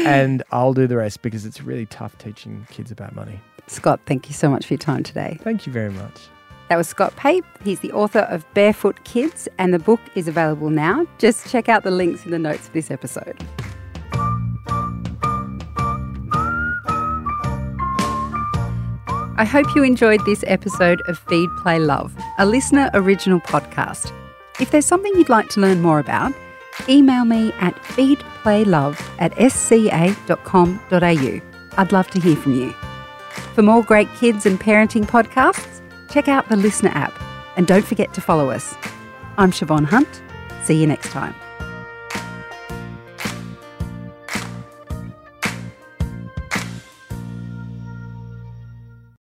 and 0.07 0.43
I'll 0.51 0.75
do 0.75 0.87
the 0.87 0.97
rest 0.97 1.23
because 1.23 1.47
it's 1.47 1.63
really 1.63 1.87
tough 1.87 2.17
teaching 2.19 2.67
kids 2.71 2.91
about 2.91 3.15
money. 3.15 3.41
Scott, 3.67 4.01
thank 4.07 4.29
you 4.29 4.35
so 4.35 4.49
much 4.49 4.67
for 4.67 4.75
your 4.75 4.79
time 4.79 5.03
today. 5.03 5.39
Thank 5.43 5.67
you 5.67 5.73
very 5.73 5.91
much. 5.91 6.29
That 6.69 6.77
was 6.77 6.87
Scott 6.87 7.17
Pape. 7.17 7.45
He's 7.65 7.81
the 7.81 7.93
author 7.93 8.21
of 8.21 8.45
Barefoot 8.53 9.03
Kids, 9.05 9.49
and 9.57 9.73
the 9.73 9.79
book 9.79 10.01
is 10.15 10.29
available 10.29 10.69
now. 10.69 11.07
Just 11.17 11.49
check 11.49 11.69
out 11.69 11.83
the 11.83 11.91
links 11.91 12.27
in 12.27 12.31
the 12.31 12.39
notes 12.39 12.67
of 12.67 12.75
this 12.75 12.91
episode. 12.91 13.43
I 19.39 19.45
hope 19.45 19.73
you 19.77 19.85
enjoyed 19.85 20.25
this 20.27 20.43
episode 20.49 21.01
of 21.03 21.17
Feed 21.17 21.49
Play 21.59 21.79
Love, 21.79 22.13
a 22.39 22.45
listener 22.45 22.91
original 22.93 23.39
podcast. 23.39 24.13
If 24.59 24.73
there's 24.73 24.85
something 24.85 25.13
you'd 25.15 25.29
like 25.29 25.49
to 25.51 25.61
learn 25.61 25.81
more 25.81 26.01
about, 26.01 26.33
email 26.89 27.25
me 27.25 27.53
at 27.61 27.77
feedplaylove 27.77 29.01
at 29.21 29.33
sca.com.au. 29.39 30.91
I'd 31.79 31.93
love 31.93 32.11
to 32.11 32.21
hear 32.21 32.35
from 32.35 32.55
you. 32.55 32.73
For 33.55 33.63
more 33.63 33.85
great 33.85 34.13
kids 34.15 34.45
and 34.45 34.59
parenting 34.59 35.07
podcasts, 35.07 35.83
check 36.11 36.27
out 36.27 36.49
the 36.49 36.57
Listener 36.57 36.91
app 36.91 37.15
and 37.57 37.65
don't 37.65 37.85
forget 37.85 38.13
to 38.15 38.21
follow 38.21 38.51
us. 38.51 38.75
I'm 39.37 39.53
Siobhan 39.53 39.85
Hunt. 39.85 40.21
See 40.65 40.81
you 40.81 40.89
next 40.89 41.11
time. 41.11 41.37